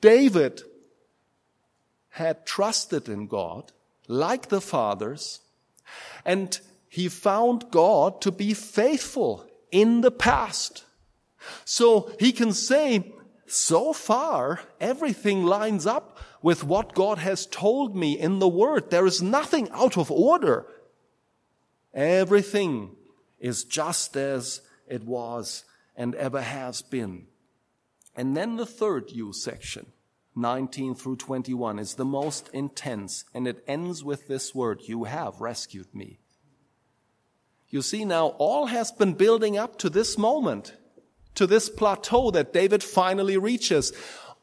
David 0.00 0.62
had 2.08 2.46
trusted 2.46 3.06
in 3.06 3.26
God 3.26 3.70
like 4.08 4.48
the 4.48 4.62
fathers 4.62 5.40
and 6.24 6.58
he 6.88 7.10
found 7.10 7.70
God 7.70 8.22
to 8.22 8.32
be 8.32 8.54
faithful 8.54 9.44
in 9.70 10.00
the 10.00 10.10
past. 10.10 10.84
So 11.64 12.12
he 12.18 12.32
can 12.32 12.52
say, 12.52 13.12
so 13.46 13.92
far, 13.92 14.60
everything 14.80 15.44
lines 15.44 15.86
up 15.86 16.18
with 16.42 16.64
what 16.64 16.94
God 16.94 17.18
has 17.18 17.46
told 17.46 17.96
me 17.96 18.18
in 18.18 18.38
the 18.38 18.48
Word. 18.48 18.90
There 18.90 19.06
is 19.06 19.22
nothing 19.22 19.68
out 19.70 19.96
of 19.96 20.10
order. 20.10 20.66
Everything 21.94 22.94
is 23.40 23.64
just 23.64 24.16
as 24.16 24.60
it 24.86 25.04
was 25.04 25.64
and 25.96 26.14
ever 26.14 26.42
has 26.42 26.82
been. 26.82 27.26
And 28.14 28.36
then 28.36 28.56
the 28.56 28.66
third 28.66 29.10
you 29.10 29.32
section, 29.32 29.86
19 30.36 30.94
through 30.94 31.16
21, 31.16 31.78
is 31.78 31.94
the 31.94 32.04
most 32.04 32.48
intense, 32.52 33.24
and 33.32 33.48
it 33.48 33.64
ends 33.66 34.04
with 34.04 34.28
this 34.28 34.54
word, 34.54 34.82
You 34.84 35.04
have 35.04 35.40
rescued 35.40 35.94
me. 35.94 36.18
You 37.70 37.82
see 37.82 38.04
now, 38.04 38.28
all 38.38 38.66
has 38.66 38.90
been 38.92 39.12
building 39.12 39.58
up 39.58 39.78
to 39.78 39.90
this 39.90 40.16
moment, 40.16 40.72
to 41.34 41.46
this 41.46 41.68
plateau 41.68 42.30
that 42.30 42.52
David 42.52 42.82
finally 42.82 43.36
reaches 43.36 43.92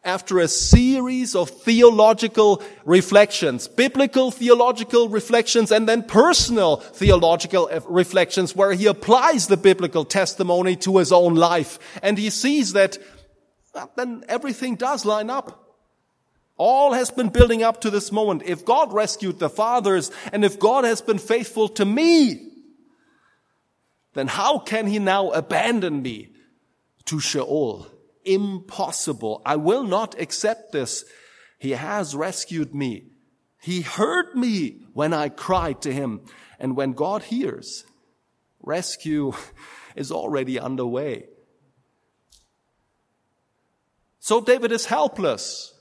after 0.04 0.38
a 0.38 0.48
series 0.48 1.36
of 1.36 1.50
theological 1.50 2.62
reflections, 2.86 3.68
biblical 3.68 4.30
theological 4.30 5.10
reflections, 5.10 5.72
and 5.72 5.90
then 5.90 6.04
personal 6.04 6.78
theological 6.78 7.68
reflections 7.88 8.56
where 8.56 8.74
he 8.74 8.86
applies 8.86 9.48
the 9.48 9.58
biblical 9.58 10.06
testimony 10.06 10.76
to 10.76 10.98
his 10.98 11.12
own 11.12 11.34
life. 11.34 11.80
And 12.04 12.20
he 12.20 12.30
sees 12.30 12.74
that 12.74 13.00
well, 13.74 13.92
then 13.98 14.24
everything 14.30 14.76
does 14.76 15.04
line 15.04 15.32
up. 15.32 15.64
All 16.58 16.94
has 16.94 17.10
been 17.10 17.30
building 17.30 17.64
up 17.64 17.82
to 17.82 17.90
this 17.90 18.12
moment. 18.12 18.44
If 18.46 18.64
God 18.64 18.94
rescued 18.94 19.40
the 19.40 19.50
fathers 19.50 20.12
and 20.32 20.46
if 20.46 20.60
God 20.60 20.86
has 20.86 21.02
been 21.02 21.18
faithful 21.18 21.68
to 21.70 21.84
me, 21.84 22.55
then 24.16 24.28
how 24.28 24.60
can 24.60 24.88
he 24.88 24.98
now 24.98 25.30
abandon 25.32 26.02
me 26.02 26.30
to 27.06 27.20
Sheol? 27.20 27.88
Impossible. 28.24 29.42
I 29.46 29.58
will 29.58 29.84
not 29.84 30.20
accept 30.20 30.72
this. 30.72 31.06
He 31.60 31.72
has 31.72 32.16
rescued 32.16 32.74
me. 32.74 33.10
He 33.62 33.82
heard 33.82 34.36
me 34.36 34.86
when 34.94 35.14
I 35.14 35.30
cried 35.30 35.82
to 35.82 35.94
him. 35.94 36.22
And 36.60 36.78
when 36.78 36.94
God 36.94 37.24
hears, 37.24 37.84
rescue 38.62 39.34
is 39.96 40.12
already 40.12 40.60
underway. 40.60 41.26
So 44.20 44.40
David 44.42 44.72
is 44.72 44.86
helpless, 44.86 45.74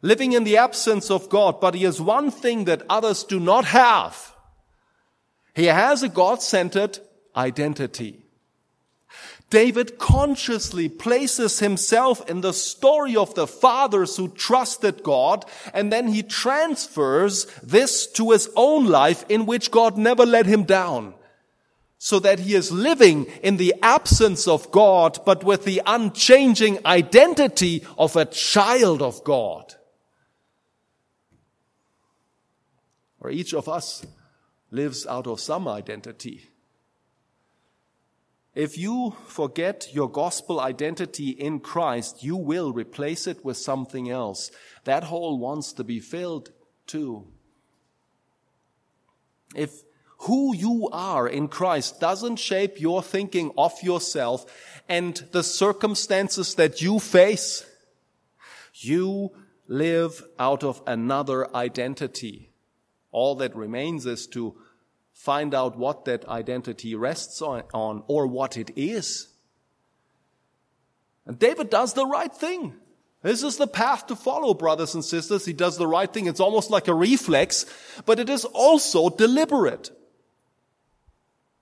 living 0.00 0.32
in 0.32 0.44
the 0.44 0.56
absence 0.56 1.10
of 1.10 1.28
God, 1.28 1.60
but 1.60 1.74
he 1.74 1.82
has 1.82 2.00
one 2.00 2.30
thing 2.30 2.64
that 2.64 2.82
others 2.88 3.24
do 3.24 3.40
not 3.40 3.66
have. 3.66 4.34
He 5.54 5.66
has 5.66 6.02
a 6.02 6.08
God-centered 6.08 6.98
identity. 7.36 8.24
David 9.50 9.98
consciously 9.98 10.88
places 10.88 11.60
himself 11.60 12.28
in 12.28 12.40
the 12.40 12.52
story 12.52 13.14
of 13.14 13.34
the 13.34 13.46
fathers 13.46 14.16
who 14.16 14.28
trusted 14.28 15.02
God, 15.02 15.44
and 15.72 15.92
then 15.92 16.08
he 16.08 16.22
transfers 16.22 17.44
this 17.62 18.06
to 18.12 18.32
his 18.32 18.50
own 18.56 18.86
life 18.86 19.24
in 19.28 19.46
which 19.46 19.70
God 19.70 19.96
never 19.96 20.26
let 20.26 20.46
him 20.46 20.64
down. 20.64 21.14
So 21.98 22.18
that 22.18 22.40
he 22.40 22.54
is 22.54 22.72
living 22.72 23.26
in 23.42 23.56
the 23.56 23.74
absence 23.82 24.48
of 24.48 24.70
God, 24.72 25.20
but 25.24 25.44
with 25.44 25.64
the 25.64 25.80
unchanging 25.86 26.84
identity 26.84 27.86
of 27.96 28.16
a 28.16 28.26
child 28.26 29.02
of 29.02 29.22
God. 29.24 29.74
Or 33.20 33.30
each 33.30 33.54
of 33.54 33.68
us 33.68 34.04
lives 34.70 35.06
out 35.06 35.26
of 35.26 35.40
some 35.40 35.66
identity. 35.68 36.50
If 38.54 38.78
you 38.78 39.16
forget 39.26 39.88
your 39.92 40.08
gospel 40.08 40.60
identity 40.60 41.30
in 41.30 41.58
Christ, 41.58 42.22
you 42.22 42.36
will 42.36 42.72
replace 42.72 43.26
it 43.26 43.44
with 43.44 43.56
something 43.56 44.08
else. 44.08 44.52
That 44.84 45.04
hole 45.04 45.38
wants 45.38 45.72
to 45.72 45.84
be 45.84 45.98
filled 45.98 46.52
too. 46.86 47.26
If 49.56 49.82
who 50.18 50.54
you 50.54 50.88
are 50.92 51.28
in 51.28 51.48
Christ 51.48 52.00
doesn't 52.00 52.36
shape 52.36 52.80
your 52.80 53.02
thinking 53.02 53.52
of 53.58 53.72
yourself 53.82 54.46
and 54.88 55.16
the 55.32 55.42
circumstances 55.42 56.54
that 56.54 56.80
you 56.80 57.00
face, 57.00 57.66
you 58.74 59.32
live 59.66 60.22
out 60.38 60.62
of 60.62 60.80
another 60.86 61.54
identity. 61.56 62.50
All 63.10 63.34
that 63.36 63.54
remains 63.56 64.06
is 64.06 64.26
to 64.28 64.56
find 65.14 65.54
out 65.54 65.78
what 65.78 66.04
that 66.04 66.28
identity 66.28 66.94
rests 66.94 67.40
on, 67.40 68.02
or 68.06 68.26
what 68.26 68.58
it 68.58 68.72
is. 68.76 69.28
And 71.24 71.38
David 71.38 71.70
does 71.70 71.94
the 71.94 72.04
right 72.04 72.34
thing. 72.34 72.74
This 73.22 73.42
is 73.42 73.56
the 73.56 73.66
path 73.66 74.08
to 74.08 74.16
follow, 74.16 74.52
brothers 74.52 74.94
and 74.94 75.02
sisters. 75.02 75.46
He 75.46 75.54
does 75.54 75.78
the 75.78 75.86
right 75.86 76.12
thing. 76.12 76.26
It's 76.26 76.40
almost 76.40 76.70
like 76.70 76.88
a 76.88 76.94
reflex, 76.94 77.64
but 78.04 78.18
it 78.18 78.28
is 78.28 78.44
also 78.44 79.08
deliberate. 79.08 79.90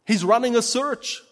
He's 0.05 0.25
running 0.25 0.57
a 0.57 0.63
search. 0.63 1.23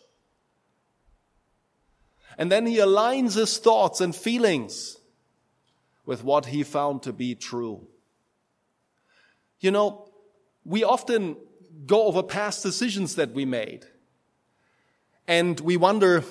And 2.38 2.52
then 2.52 2.64
he 2.64 2.76
aligns 2.76 3.34
his 3.34 3.58
thoughts 3.58 4.00
and 4.00 4.14
feelings 4.14 4.98
with 6.06 6.22
what 6.22 6.46
he 6.46 6.62
found 6.62 7.02
to 7.02 7.12
be 7.12 7.34
true. 7.34 7.88
You 9.58 9.72
know, 9.72 10.08
we 10.64 10.84
often 10.84 11.36
go 11.86 12.06
over 12.06 12.22
past 12.22 12.62
decisions 12.62 13.14
that 13.14 13.32
we 13.32 13.44
made. 13.44 13.86
And 15.26 15.58
we 15.60 15.76
wonder, 15.76 16.24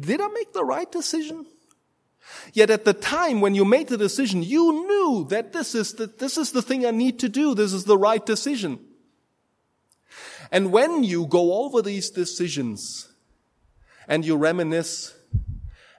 did 0.00 0.20
I 0.20 0.28
make 0.28 0.52
the 0.52 0.64
right 0.64 0.90
decision? 0.90 1.46
Yet 2.52 2.70
at 2.70 2.84
the 2.84 2.92
time 2.92 3.40
when 3.40 3.54
you 3.54 3.64
made 3.64 3.88
the 3.88 3.98
decision, 3.98 4.42
you 4.42 4.72
knew 4.72 5.26
that 5.30 5.52
this 5.52 5.74
is 5.74 5.94
the, 5.94 6.06
this 6.06 6.38
is 6.38 6.52
the 6.52 6.62
thing 6.62 6.86
I 6.86 6.90
need 6.90 7.18
to 7.20 7.28
do. 7.28 7.54
This 7.54 7.72
is 7.72 7.84
the 7.84 7.98
right 7.98 8.24
decision. 8.24 8.78
And 10.52 10.72
when 10.72 11.04
you 11.04 11.26
go 11.26 11.64
over 11.64 11.82
these 11.82 12.10
decisions 12.10 13.08
and 14.08 14.24
you 14.24 14.36
reminisce 14.36 15.14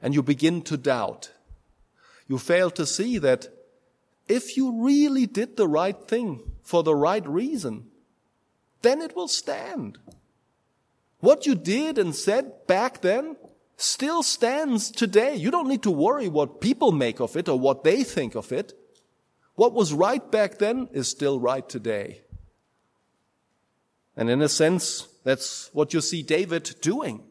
and 0.01 0.13
you 0.13 0.23
begin 0.23 0.61
to 0.63 0.77
doubt, 0.77 1.31
you 2.27 2.37
fail 2.37 2.71
to 2.71 2.85
see 2.85 3.17
that 3.17 3.47
if 4.27 4.55
you 4.55 4.83
really 4.83 5.25
did 5.25 5.57
the 5.57 5.67
right 5.67 6.07
thing 6.07 6.51
for 6.63 6.83
the 6.83 6.95
right 6.95 7.27
reason, 7.27 7.90
then 8.81 9.01
it 9.01 9.15
will 9.15 9.27
stand. 9.27 9.97
What 11.19 11.45
you 11.45 11.55
did 11.55 11.97
and 11.97 12.15
said 12.15 12.67
back 12.67 13.01
then 13.01 13.37
still 13.77 14.23
stands 14.23 14.91
today. 14.91 15.35
You 15.35 15.51
don't 15.51 15.67
need 15.67 15.83
to 15.83 15.91
worry 15.91 16.27
what 16.27 16.61
people 16.61 16.91
make 16.91 17.19
of 17.19 17.35
it 17.35 17.47
or 17.47 17.59
what 17.59 17.83
they 17.83 18.03
think 18.03 18.35
of 18.35 18.51
it. 18.51 18.73
What 19.55 19.73
was 19.73 19.93
right 19.93 20.31
back 20.31 20.57
then 20.57 20.89
is 20.91 21.07
still 21.07 21.39
right 21.39 21.67
today. 21.67 22.21
And 24.15 24.29
in 24.29 24.41
a 24.41 24.49
sense, 24.49 25.07
that's 25.23 25.69
what 25.73 25.93
you 25.93 26.01
see 26.01 26.23
David 26.23 26.75
doing. 26.81 27.23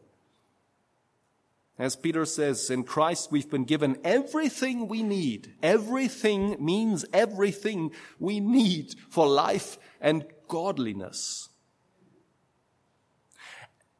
As 1.78 1.96
Peter 1.96 2.26
says, 2.26 2.68
in 2.68 2.84
Christ 2.84 3.32
we've 3.32 3.51
been 3.51 3.64
given 3.64 3.98
everything 4.05 4.86
we 4.86 5.03
need. 5.03 5.55
Everything 5.62 6.62
means 6.62 7.05
everything 7.12 7.92
we 8.18 8.38
need 8.38 8.94
for 9.09 9.26
life 9.26 9.78
and 10.01 10.26
godliness. 10.51 11.48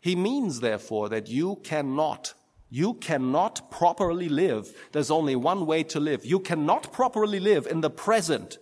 He 0.01 0.15
means, 0.15 0.61
therefore, 0.61 1.09
that 1.09 1.29
you 1.29 1.61
cannot, 1.63 2.35
you 2.69 2.95
cannot 2.95 3.71
properly 3.71 4.29
live. 4.29 4.69
There's 4.93 5.11
only 5.11 5.37
one 5.37 5.65
way 5.65 5.83
to 5.85 6.01
live. 6.01 6.27
You 6.27 6.41
cannot 6.41 6.93
properly 6.93 7.41
live 7.41 7.67
in 7.67 7.81
the 7.81 7.91
present 7.91 8.59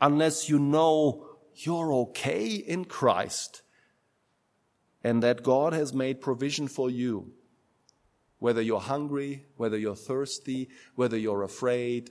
unless 0.00 0.48
you 0.48 0.58
know 0.58 1.26
you're 1.54 1.92
okay 1.92 2.46
in 2.54 2.86
Christ 2.86 3.62
and 5.04 5.22
that 5.22 5.42
God 5.42 5.74
has 5.74 5.92
made 5.92 6.20
provision 6.20 6.68
for 6.68 6.88
you 6.88 7.32
whether 8.38 8.60
you're 8.60 8.80
hungry, 8.80 9.46
whether 9.56 9.78
you're 9.78 9.96
thirsty, 9.96 10.68
whether 10.94 11.16
you're 11.16 11.42
afraid, 11.42 12.10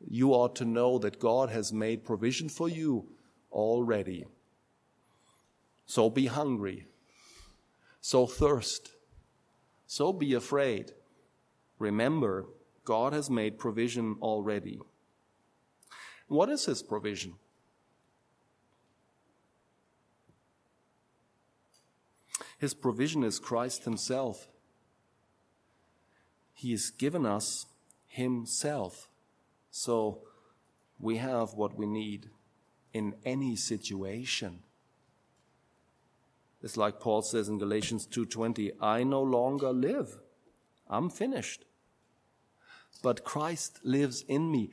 you 0.00 0.32
ought 0.32 0.56
to 0.56 0.64
know 0.64 0.98
that 0.98 1.20
God 1.20 1.50
has 1.50 1.72
made 1.72 2.04
provision 2.04 2.48
for 2.48 2.68
you 2.68 3.06
already. 3.52 4.24
So 5.90 6.08
be 6.08 6.26
hungry. 6.26 6.86
So 8.00 8.24
thirst. 8.24 8.92
So 9.88 10.12
be 10.12 10.34
afraid. 10.34 10.92
Remember, 11.80 12.46
God 12.84 13.12
has 13.12 13.28
made 13.28 13.58
provision 13.58 14.14
already. 14.22 14.78
What 16.28 16.48
is 16.48 16.66
His 16.66 16.80
provision? 16.80 17.34
His 22.56 22.72
provision 22.72 23.24
is 23.24 23.40
Christ 23.40 23.82
Himself. 23.82 24.46
He 26.52 26.70
has 26.70 26.90
given 26.90 27.26
us 27.26 27.66
Himself. 28.06 29.08
So 29.72 30.20
we 31.00 31.16
have 31.16 31.54
what 31.54 31.76
we 31.76 31.86
need 31.86 32.30
in 32.94 33.16
any 33.24 33.56
situation. 33.56 34.60
It's 36.62 36.76
like 36.76 37.00
Paul 37.00 37.22
says 37.22 37.48
in 37.48 37.58
Galatians 37.58 38.06
2:20, 38.06 38.72
I 38.80 39.02
no 39.02 39.22
longer 39.22 39.72
live. 39.72 40.18
I'm 40.88 41.08
finished. 41.08 41.64
But 43.02 43.24
Christ 43.24 43.80
lives 43.82 44.22
in 44.28 44.50
me. 44.50 44.70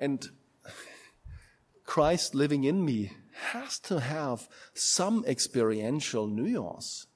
And 0.00 0.30
Christ 1.84 2.34
living 2.34 2.64
in 2.64 2.84
me 2.84 3.12
has 3.50 3.78
to 3.80 4.00
have 4.00 4.48
some 4.72 5.24
experiential 5.26 6.26
nuance. 6.26 7.06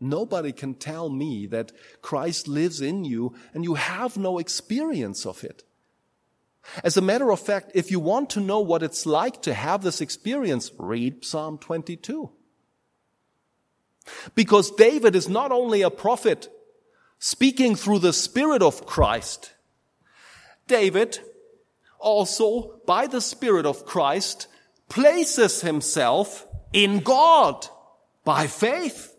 Nobody 0.00 0.52
can 0.52 0.74
tell 0.74 1.08
me 1.08 1.46
that 1.46 1.72
Christ 2.02 2.48
lives 2.48 2.80
in 2.80 3.04
you 3.04 3.34
and 3.52 3.64
you 3.64 3.74
have 3.74 4.16
no 4.16 4.38
experience 4.38 5.26
of 5.26 5.44
it. 5.44 5.64
As 6.82 6.96
a 6.96 7.02
matter 7.02 7.30
of 7.30 7.40
fact, 7.40 7.72
if 7.74 7.90
you 7.90 8.00
want 8.00 8.30
to 8.30 8.40
know 8.40 8.60
what 8.60 8.82
it's 8.82 9.04
like 9.04 9.42
to 9.42 9.54
have 9.54 9.82
this 9.82 10.00
experience, 10.00 10.70
read 10.78 11.24
Psalm 11.24 11.58
22. 11.58 12.30
Because 14.34 14.70
David 14.70 15.16
is 15.16 15.28
not 15.28 15.52
only 15.52 15.82
a 15.82 15.90
prophet 15.90 16.48
speaking 17.18 17.74
through 17.74 18.00
the 18.00 18.12
Spirit 18.12 18.62
of 18.62 18.86
Christ, 18.86 19.52
David 20.66 21.18
also, 21.98 22.80
by 22.86 23.06
the 23.06 23.20
Spirit 23.20 23.64
of 23.64 23.86
Christ, 23.86 24.46
places 24.88 25.62
himself 25.62 26.46
in 26.72 27.00
God 27.00 27.66
by 28.24 28.46
faith. 28.46 29.16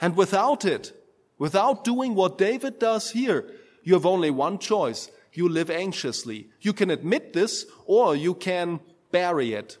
And 0.00 0.16
without 0.16 0.64
it, 0.64 0.92
without 1.38 1.84
doing 1.84 2.14
what 2.14 2.38
David 2.38 2.78
does 2.78 3.10
here, 3.10 3.50
you 3.82 3.94
have 3.94 4.06
only 4.06 4.30
one 4.30 4.58
choice. 4.58 5.10
You 5.32 5.48
live 5.48 5.70
anxiously. 5.70 6.48
You 6.60 6.72
can 6.72 6.90
admit 6.90 7.32
this 7.32 7.64
or 7.86 8.14
you 8.14 8.34
can 8.34 8.80
bury 9.10 9.54
it. 9.54 9.78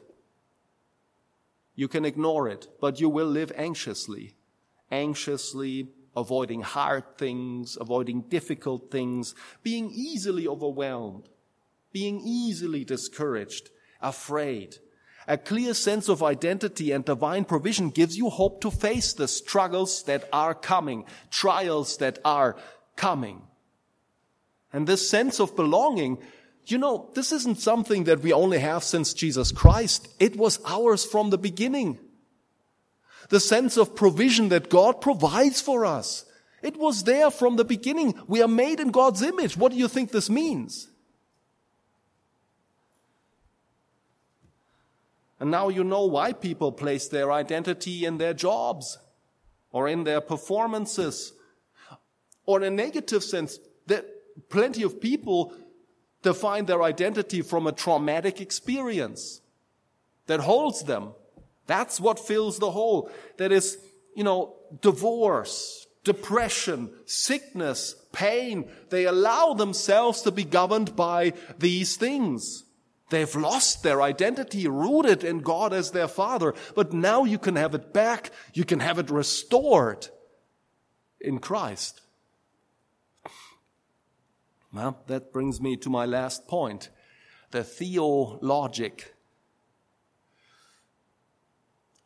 You 1.80 1.88
can 1.88 2.04
ignore 2.04 2.46
it, 2.46 2.68
but 2.78 3.00
you 3.00 3.08
will 3.08 3.28
live 3.28 3.50
anxiously. 3.56 4.34
Anxiously 4.90 5.88
avoiding 6.14 6.60
hard 6.60 7.16
things, 7.16 7.78
avoiding 7.80 8.20
difficult 8.28 8.90
things, 8.90 9.34
being 9.62 9.90
easily 9.90 10.46
overwhelmed, 10.46 11.30
being 11.90 12.20
easily 12.20 12.84
discouraged, 12.84 13.70
afraid, 14.02 14.76
a 15.26 15.38
clear 15.38 15.72
sense 15.72 16.10
of 16.10 16.22
identity 16.22 16.92
and 16.92 17.06
divine 17.06 17.46
provision 17.46 17.88
gives 17.88 18.14
you 18.14 18.28
hope 18.28 18.60
to 18.60 18.70
face 18.70 19.14
the 19.14 19.26
struggles 19.26 20.02
that 20.02 20.28
are 20.34 20.54
coming, 20.54 21.06
trials 21.30 21.96
that 21.96 22.18
are 22.26 22.56
coming. 22.94 23.40
And 24.70 24.86
this 24.86 25.08
sense 25.08 25.40
of 25.40 25.56
belonging, 25.56 26.18
you 26.70 26.78
know, 26.78 27.10
this 27.14 27.32
isn't 27.32 27.60
something 27.60 28.04
that 28.04 28.20
we 28.20 28.32
only 28.32 28.58
have 28.58 28.84
since 28.84 29.14
Jesus 29.14 29.52
Christ. 29.52 30.08
It 30.18 30.36
was 30.36 30.60
ours 30.66 31.04
from 31.04 31.30
the 31.30 31.38
beginning. 31.38 31.98
The 33.28 33.40
sense 33.40 33.76
of 33.76 33.94
provision 33.94 34.48
that 34.48 34.68
God 34.68 35.00
provides 35.00 35.60
for 35.60 35.86
us. 35.86 36.24
It 36.62 36.76
was 36.76 37.04
there 37.04 37.30
from 37.30 37.56
the 37.56 37.64
beginning. 37.64 38.14
We 38.26 38.42
are 38.42 38.48
made 38.48 38.80
in 38.80 38.90
God's 38.90 39.22
image. 39.22 39.56
What 39.56 39.72
do 39.72 39.78
you 39.78 39.88
think 39.88 40.10
this 40.10 40.28
means? 40.28 40.88
And 45.38 45.50
now 45.50 45.68
you 45.68 45.82
know 45.82 46.04
why 46.04 46.34
people 46.34 46.70
place 46.70 47.08
their 47.08 47.32
identity 47.32 48.04
in 48.04 48.18
their 48.18 48.34
jobs 48.34 48.98
or 49.72 49.88
in 49.88 50.04
their 50.04 50.20
performances. 50.20 51.32
Or 52.44 52.58
in 52.58 52.64
a 52.64 52.76
negative 52.76 53.24
sense, 53.24 53.58
that 53.86 54.04
plenty 54.50 54.82
of 54.82 55.00
people 55.00 55.54
define 56.22 56.66
their 56.66 56.82
identity 56.82 57.42
from 57.42 57.66
a 57.66 57.72
traumatic 57.72 58.40
experience 58.40 59.40
that 60.26 60.40
holds 60.40 60.84
them. 60.84 61.14
That's 61.66 62.00
what 62.00 62.18
fills 62.18 62.58
the 62.58 62.70
hole. 62.70 63.10
That 63.36 63.52
is, 63.52 63.78
you 64.14 64.24
know, 64.24 64.56
divorce, 64.80 65.86
depression, 66.04 66.90
sickness, 67.06 67.94
pain. 68.12 68.70
They 68.90 69.06
allow 69.06 69.54
themselves 69.54 70.22
to 70.22 70.30
be 70.30 70.44
governed 70.44 70.96
by 70.96 71.32
these 71.58 71.96
things. 71.96 72.64
They've 73.10 73.34
lost 73.34 73.82
their 73.82 74.02
identity 74.02 74.68
rooted 74.68 75.24
in 75.24 75.40
God 75.40 75.72
as 75.72 75.90
their 75.90 76.08
father, 76.08 76.54
but 76.74 76.92
now 76.92 77.24
you 77.24 77.38
can 77.38 77.56
have 77.56 77.74
it 77.74 77.92
back. 77.92 78.30
You 78.54 78.64
can 78.64 78.80
have 78.80 78.98
it 78.98 79.10
restored 79.10 80.08
in 81.20 81.38
Christ. 81.40 82.00
Well, 84.72 85.02
that 85.06 85.32
brings 85.32 85.60
me 85.60 85.76
to 85.78 85.90
my 85.90 86.06
last 86.06 86.46
point, 86.46 86.90
the 87.50 87.64
theologic. 87.64 89.14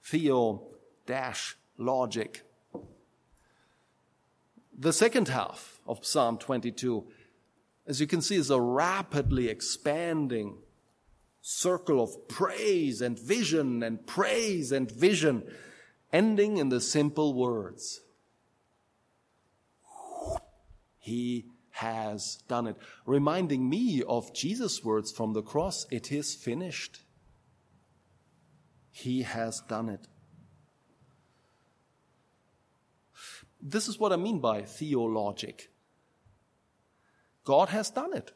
Theo 0.03 0.63
dash 1.07 1.57
logic. 1.79 2.43
The 4.77 4.93
second 4.93 5.29
half 5.29 5.81
of 5.87 6.05
Psalm 6.05 6.39
22, 6.39 7.05
as 7.87 8.01
you 8.01 8.07
can 8.07 8.21
see, 8.21 8.37
is 8.37 8.51
a 8.51 8.61
rapidly 8.61 9.49
expanding 9.49 10.59
circle 11.41 12.03
of 12.03 12.29
praise 12.29 13.01
and 13.01 13.19
vision 13.19 13.83
and 13.83 14.07
praise 14.07 14.73
and 14.73 14.91
vision, 14.91 15.45
ending 16.13 16.57
in 16.57 16.71
the 16.71 16.81
simple 16.81 17.35
words 17.35 18.01
He 21.05 21.45
has 21.75 22.39
done 22.47 22.69
it. 22.69 22.77
Reminding 23.05 23.69
me 23.69 24.03
of 24.07 24.33
Jesus' 24.33 24.85
words 24.85 25.11
from 25.11 25.33
the 25.33 25.43
cross 25.43 25.87
it 25.91 26.13
is 26.13 26.35
finished. 26.35 27.01
He 28.93 29.23
has 29.23 29.61
done 29.69 29.89
it. 29.89 30.07
This 33.61 33.89
is 33.89 33.99
what 33.99 34.13
I 34.13 34.17
mean 34.17 34.39
by 34.39 34.63
theologic. 34.63 35.71
God 37.43 37.71
has 37.71 37.91
done 37.91 38.15
it. 38.15 38.31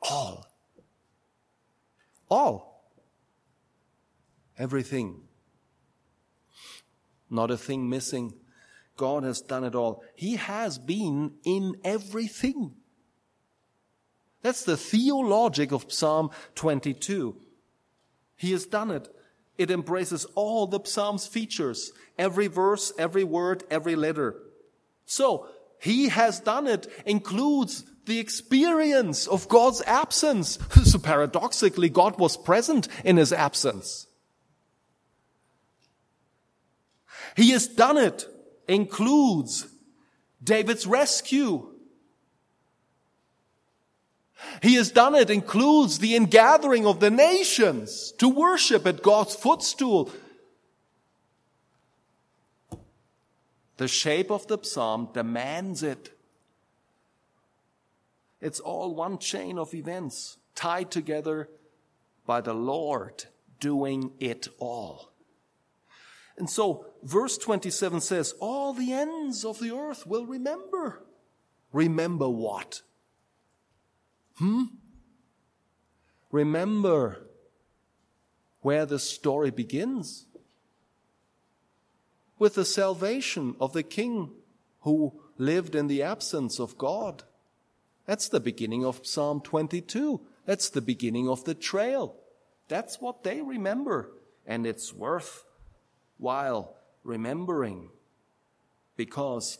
All. 0.00 0.46
All. 2.30 2.90
Everything. 4.56 5.20
Not 7.28 7.50
a 7.50 7.58
thing 7.58 7.90
missing. 7.90 8.32
God 8.98 9.22
has 9.22 9.40
done 9.40 9.64
it 9.64 9.74
all. 9.74 10.02
He 10.14 10.36
has 10.36 10.76
been 10.76 11.32
in 11.44 11.76
everything. 11.84 12.74
That's 14.42 14.64
the 14.64 14.76
theologic 14.76 15.72
of 15.72 15.90
Psalm 15.90 16.30
22. 16.56 17.36
He 18.36 18.52
has 18.52 18.66
done 18.66 18.90
it 18.90 19.08
It 19.56 19.70
embraces 19.70 20.26
all 20.34 20.66
the 20.66 20.80
Psalm's 20.84 21.26
features, 21.26 21.92
every 22.18 22.46
verse, 22.48 22.92
every 22.98 23.24
word, 23.24 23.64
every 23.70 23.96
letter. 23.96 24.36
So, 25.06 25.48
he 25.80 26.08
has 26.08 26.40
done 26.40 26.66
it 26.66 26.86
includes 27.06 27.84
the 28.06 28.18
experience 28.18 29.26
of 29.26 29.48
God's 29.48 29.80
absence. 29.82 30.58
So 30.84 30.98
paradoxically, 30.98 31.88
God 31.88 32.18
was 32.18 32.36
present 32.36 32.88
in 33.04 33.16
his 33.16 33.32
absence. 33.32 34.06
He 37.36 37.50
has 37.50 37.68
done 37.68 37.98
it 37.98 38.26
includes 38.68 39.66
David's 40.42 40.86
rescue. 40.86 41.66
He 44.62 44.74
has 44.74 44.90
done 44.90 45.14
it 45.14 45.30
includes 45.30 45.98
the 45.98 46.14
ingathering 46.14 46.86
of 46.86 47.00
the 47.00 47.10
nations 47.10 48.12
to 48.18 48.28
worship 48.28 48.86
at 48.86 49.02
God's 49.02 49.34
footstool. 49.34 50.10
The 53.78 53.88
shape 53.88 54.30
of 54.30 54.46
the 54.46 54.58
psalm 54.62 55.08
demands 55.12 55.82
it. 55.82 56.10
It's 58.40 58.60
all 58.60 58.94
one 58.94 59.18
chain 59.18 59.58
of 59.58 59.74
events 59.74 60.36
tied 60.54 60.90
together 60.90 61.48
by 62.26 62.40
the 62.40 62.54
Lord 62.54 63.24
doing 63.60 64.12
it 64.20 64.48
all. 64.58 65.07
And 66.38 66.48
so 66.48 66.86
verse 67.02 67.36
27 67.36 68.00
says, 68.00 68.34
all 68.38 68.72
the 68.72 68.92
ends 68.92 69.44
of 69.44 69.58
the 69.58 69.76
earth 69.76 70.06
will 70.06 70.24
remember. 70.24 71.02
Remember 71.72 72.28
what? 72.28 72.82
Hmm? 74.36 74.64
Remember 76.30 77.26
where 78.60 78.86
the 78.86 78.98
story 78.98 79.50
begins 79.50 80.26
with 82.38 82.54
the 82.54 82.64
salvation 82.64 83.56
of 83.60 83.72
the 83.72 83.82
king 83.82 84.30
who 84.82 85.20
lived 85.38 85.74
in 85.74 85.88
the 85.88 86.02
absence 86.02 86.60
of 86.60 86.78
God. 86.78 87.24
That's 88.06 88.28
the 88.28 88.40
beginning 88.40 88.84
of 88.84 89.06
Psalm 89.06 89.40
22. 89.40 90.20
That's 90.46 90.70
the 90.70 90.80
beginning 90.80 91.28
of 91.28 91.44
the 91.44 91.54
trail. 91.54 92.16
That's 92.68 93.00
what 93.00 93.24
they 93.24 93.42
remember. 93.42 94.12
And 94.46 94.66
it's 94.66 94.94
worthwhile 96.18 96.76
remembering 97.04 97.90
because 98.96 99.58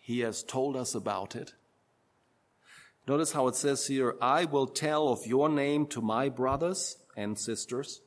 he 0.00 0.20
has 0.20 0.42
told 0.42 0.76
us 0.76 0.94
about 0.94 1.34
it. 1.34 1.54
Notice 3.06 3.32
how 3.32 3.48
it 3.48 3.56
says 3.56 3.86
here, 3.86 4.16
I 4.20 4.44
will 4.44 4.66
tell 4.66 5.08
of 5.08 5.26
your 5.26 5.48
name 5.48 5.86
to 5.88 6.00
my 6.00 6.28
brothers 6.28 6.96
and 7.16 7.38
sisters. 7.38 8.00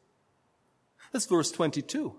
That's 1.12 1.26
verse 1.26 1.52
22. 1.52 2.16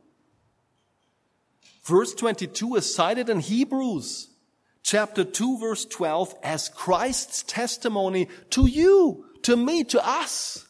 Verse 1.85 2.14
22 2.14 2.77
is 2.77 2.95
cited 2.95 3.29
in 3.29 3.41
Hebrews 3.41 4.29
chapter 4.83 5.25
2 5.25 5.59
verse 5.59 5.85
12 5.85 6.35
as 6.43 6.69
Christ's 6.69 7.43
testimony 7.43 8.29
to 8.51 8.66
you, 8.66 9.25
to 9.43 9.57
me, 9.57 9.85
to 9.85 10.07
us, 10.07 10.66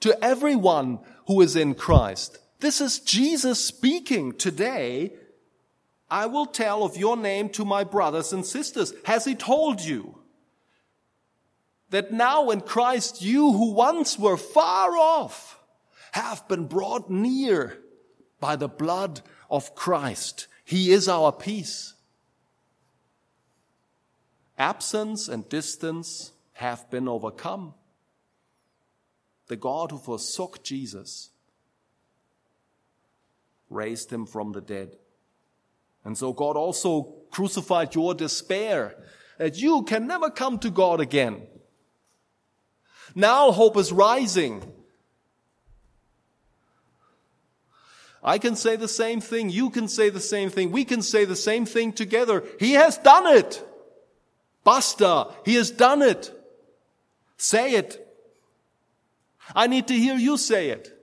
to 0.00 0.16
everyone 0.24 1.00
who 1.26 1.40
is 1.40 1.56
in 1.56 1.74
Christ. 1.74 2.38
This 2.64 2.80
is 2.80 2.98
Jesus 2.98 3.62
speaking 3.62 4.32
today. 4.32 5.12
I 6.10 6.24
will 6.24 6.46
tell 6.46 6.82
of 6.82 6.96
your 6.96 7.14
name 7.14 7.50
to 7.50 7.64
my 7.66 7.84
brothers 7.84 8.32
and 8.32 8.46
sisters. 8.46 8.94
Has 9.04 9.26
he 9.26 9.34
told 9.34 9.82
you? 9.82 10.18
that 11.90 12.10
now 12.10 12.48
in 12.48 12.62
Christ 12.62 13.20
you 13.20 13.52
who 13.52 13.72
once 13.72 14.18
were 14.18 14.38
far 14.38 14.96
off 14.96 15.60
have 16.12 16.48
been 16.48 16.66
brought 16.66 17.10
near 17.10 17.78
by 18.40 18.56
the 18.56 18.66
blood 18.66 19.20
of 19.50 19.74
Christ. 19.74 20.48
He 20.64 20.90
is 20.90 21.06
our 21.06 21.32
peace. 21.32 21.92
Absence 24.56 25.28
and 25.28 25.46
distance 25.50 26.32
have 26.54 26.90
been 26.90 27.08
overcome. 27.08 27.74
The 29.48 29.56
God 29.56 29.90
who 29.90 29.98
forsook 29.98 30.64
Jesus 30.64 31.28
raised 33.74 34.12
him 34.12 34.26
from 34.26 34.52
the 34.52 34.60
dead. 34.60 34.96
And 36.04 36.16
so 36.16 36.32
God 36.32 36.56
also 36.56 37.14
crucified 37.30 37.94
your 37.94 38.14
despair 38.14 38.96
that 39.38 39.56
you 39.56 39.82
can 39.82 40.06
never 40.06 40.30
come 40.30 40.58
to 40.60 40.70
God 40.70 41.00
again. 41.00 41.42
Now 43.14 43.52
hope 43.52 43.76
is 43.76 43.92
rising. 43.92 44.62
I 48.22 48.38
can 48.38 48.56
say 48.56 48.76
the 48.76 48.88
same 48.88 49.20
thing. 49.20 49.50
You 49.50 49.68
can 49.68 49.86
say 49.86 50.08
the 50.08 50.20
same 50.20 50.48
thing. 50.48 50.72
We 50.72 50.84
can 50.84 51.02
say 51.02 51.26
the 51.26 51.36
same 51.36 51.66
thing 51.66 51.92
together. 51.92 52.42
He 52.58 52.72
has 52.72 52.96
done 52.96 53.36
it. 53.36 53.62
Basta. 54.64 55.28
He 55.44 55.56
has 55.56 55.70
done 55.70 56.00
it. 56.00 56.32
Say 57.36 57.72
it. 57.74 58.00
I 59.54 59.66
need 59.66 59.88
to 59.88 59.94
hear 59.94 60.16
you 60.16 60.38
say 60.38 60.70
it. 60.70 60.93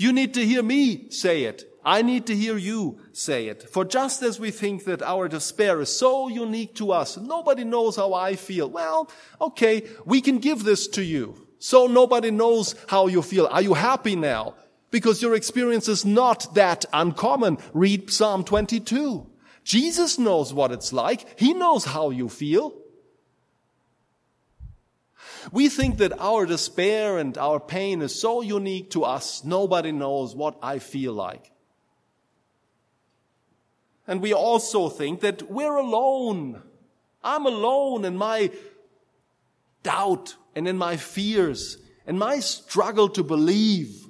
You 0.00 0.12
need 0.12 0.32
to 0.34 0.46
hear 0.46 0.62
me 0.62 1.10
say 1.10 1.42
it. 1.42 1.64
I 1.84 2.02
need 2.02 2.26
to 2.26 2.36
hear 2.36 2.56
you 2.56 3.00
say 3.12 3.48
it. 3.48 3.68
For 3.68 3.84
just 3.84 4.22
as 4.22 4.38
we 4.38 4.52
think 4.52 4.84
that 4.84 5.02
our 5.02 5.26
despair 5.26 5.80
is 5.80 5.96
so 5.96 6.28
unique 6.28 6.76
to 6.76 6.92
us, 6.92 7.16
nobody 7.16 7.64
knows 7.64 7.96
how 7.96 8.14
I 8.14 8.36
feel. 8.36 8.70
Well, 8.70 9.10
okay, 9.40 9.88
we 10.04 10.20
can 10.20 10.38
give 10.38 10.62
this 10.62 10.86
to 10.88 11.02
you. 11.02 11.48
So 11.58 11.88
nobody 11.88 12.30
knows 12.30 12.76
how 12.86 13.08
you 13.08 13.22
feel. 13.22 13.48
Are 13.48 13.60
you 13.60 13.74
happy 13.74 14.14
now? 14.14 14.54
Because 14.92 15.20
your 15.20 15.34
experience 15.34 15.88
is 15.88 16.04
not 16.04 16.54
that 16.54 16.84
uncommon. 16.92 17.58
Read 17.72 18.08
Psalm 18.08 18.44
22. 18.44 19.26
Jesus 19.64 20.16
knows 20.16 20.54
what 20.54 20.70
it's 20.70 20.92
like. 20.92 21.38
He 21.40 21.54
knows 21.54 21.84
how 21.84 22.10
you 22.10 22.28
feel. 22.28 22.72
We 25.52 25.68
think 25.68 25.98
that 25.98 26.18
our 26.18 26.46
despair 26.46 27.18
and 27.18 27.36
our 27.38 27.60
pain 27.60 28.02
is 28.02 28.18
so 28.18 28.42
unique 28.42 28.90
to 28.90 29.04
us, 29.04 29.44
nobody 29.44 29.92
knows 29.92 30.34
what 30.34 30.58
I 30.62 30.78
feel 30.78 31.12
like. 31.12 31.50
And 34.06 34.22
we 34.22 34.32
also 34.32 34.88
think 34.88 35.20
that 35.20 35.50
we're 35.50 35.76
alone. 35.76 36.62
I'm 37.22 37.46
alone 37.46 38.04
in 38.04 38.16
my 38.16 38.50
doubt 39.82 40.36
and 40.54 40.66
in 40.66 40.76
my 40.78 40.96
fears 40.96 41.78
and 42.06 42.18
my 42.18 42.40
struggle 42.40 43.08
to 43.10 43.22
believe. 43.22 44.06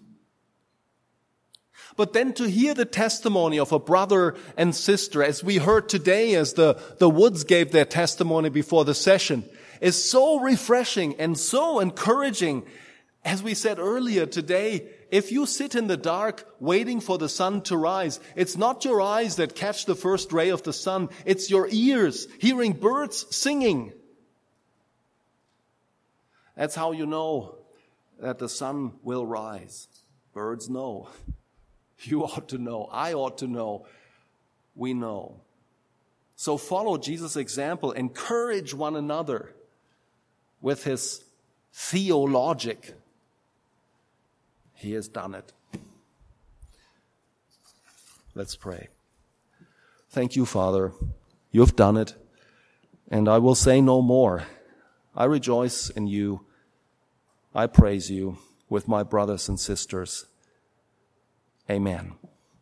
But 1.97 2.13
then 2.13 2.33
to 2.35 2.49
hear 2.49 2.75
the 2.75 2.85
testimony 2.85 3.59
of 3.59 3.73
a 3.73 3.81
brother 3.81 4.37
and 4.57 4.73
sister, 4.73 5.21
as 5.21 5.43
we 5.43 5.57
heard 5.57 5.89
today, 5.89 6.37
as 6.37 6.53
the, 6.53 6.81
the 6.99 7.11
Woods 7.11 7.43
gave 7.43 7.73
their 7.73 7.85
testimony 7.85 8.51
before 8.51 8.85
the 8.85 8.95
session, 8.95 9.43
is 9.81 10.03
so 10.03 10.41
refreshing 10.41 11.17
and 11.21 11.39
so 11.39 11.81
encouraging. 11.81 12.65
As 13.25 13.43
we 13.43 13.55
said 13.55 13.79
earlier 13.79 14.27
today, 14.27 14.89
if 15.11 15.33
you 15.33 15.47
sit 15.47 15.75
in 15.75 15.87
the 15.87 15.97
dark 15.97 16.47
waiting 16.61 17.01
for 17.01 17.19
the 17.19 17.29
sun 17.29 17.63
to 17.63 17.77
rise, 17.77 18.21
it's 18.37 18.57
not 18.57 18.85
your 18.85 19.01
eyes 19.01 19.37
that 19.37 19.55
catch 19.55 19.87
the 19.87 19.95
first 19.95 20.33
ray 20.33 20.51
of 20.51 20.63
the 20.63 20.73
sun, 20.73 21.09
it's 21.25 21.51
your 21.51 21.69
ears 21.71 22.29
hearing 22.39 22.73
birds 22.73 23.27
singing. 23.35 23.93
That's 26.57 26.75
how 26.75 26.93
you 26.93 27.07
know 27.07 27.57
that 28.21 28.39
the 28.39 28.49
sun 28.49 28.95
will 29.03 29.25
rise. 29.25 29.89
Birds 30.33 30.69
know. 30.69 31.09
You 32.03 32.23
ought 32.23 32.51
to 32.51 32.59
know. 32.59 32.89
I 32.93 33.15
ought 33.15 33.39
to 33.39 33.49
know. 33.49 33.85
We 34.77 34.95
know. 34.95 35.41
So 36.37 36.57
follow 36.57 36.97
Jesus' 36.97 37.35
example. 37.35 37.91
Encourage 37.91 38.73
one 38.73 38.95
another 38.95 39.53
with 40.61 40.85
his 40.85 41.25
theologic 41.73 42.95
he 44.75 44.93
has 44.93 45.09
done 45.09 45.35
it. 45.35 45.53
Let's 48.35 48.55
pray. 48.55 48.89
Thank 50.11 50.37
you, 50.37 50.47
Father. 50.47 50.93
You've 51.51 51.75
done 51.75 51.97
it, 51.97 52.15
and 53.11 53.29
I 53.29 53.39
will 53.39 53.57
say 53.57 53.81
no 53.81 54.01
more. 54.01 54.45
I 55.17 55.25
rejoice 55.25 55.91
in 55.91 56.07
you. 56.07 56.47
I 57.53 57.67
praise 57.67 58.09
you 58.09 58.39
with 58.69 58.87
my 58.87 59.03
brothers 59.03 59.49
and 59.49 59.59
sisters. 59.59 60.27
Amen. 61.69 62.15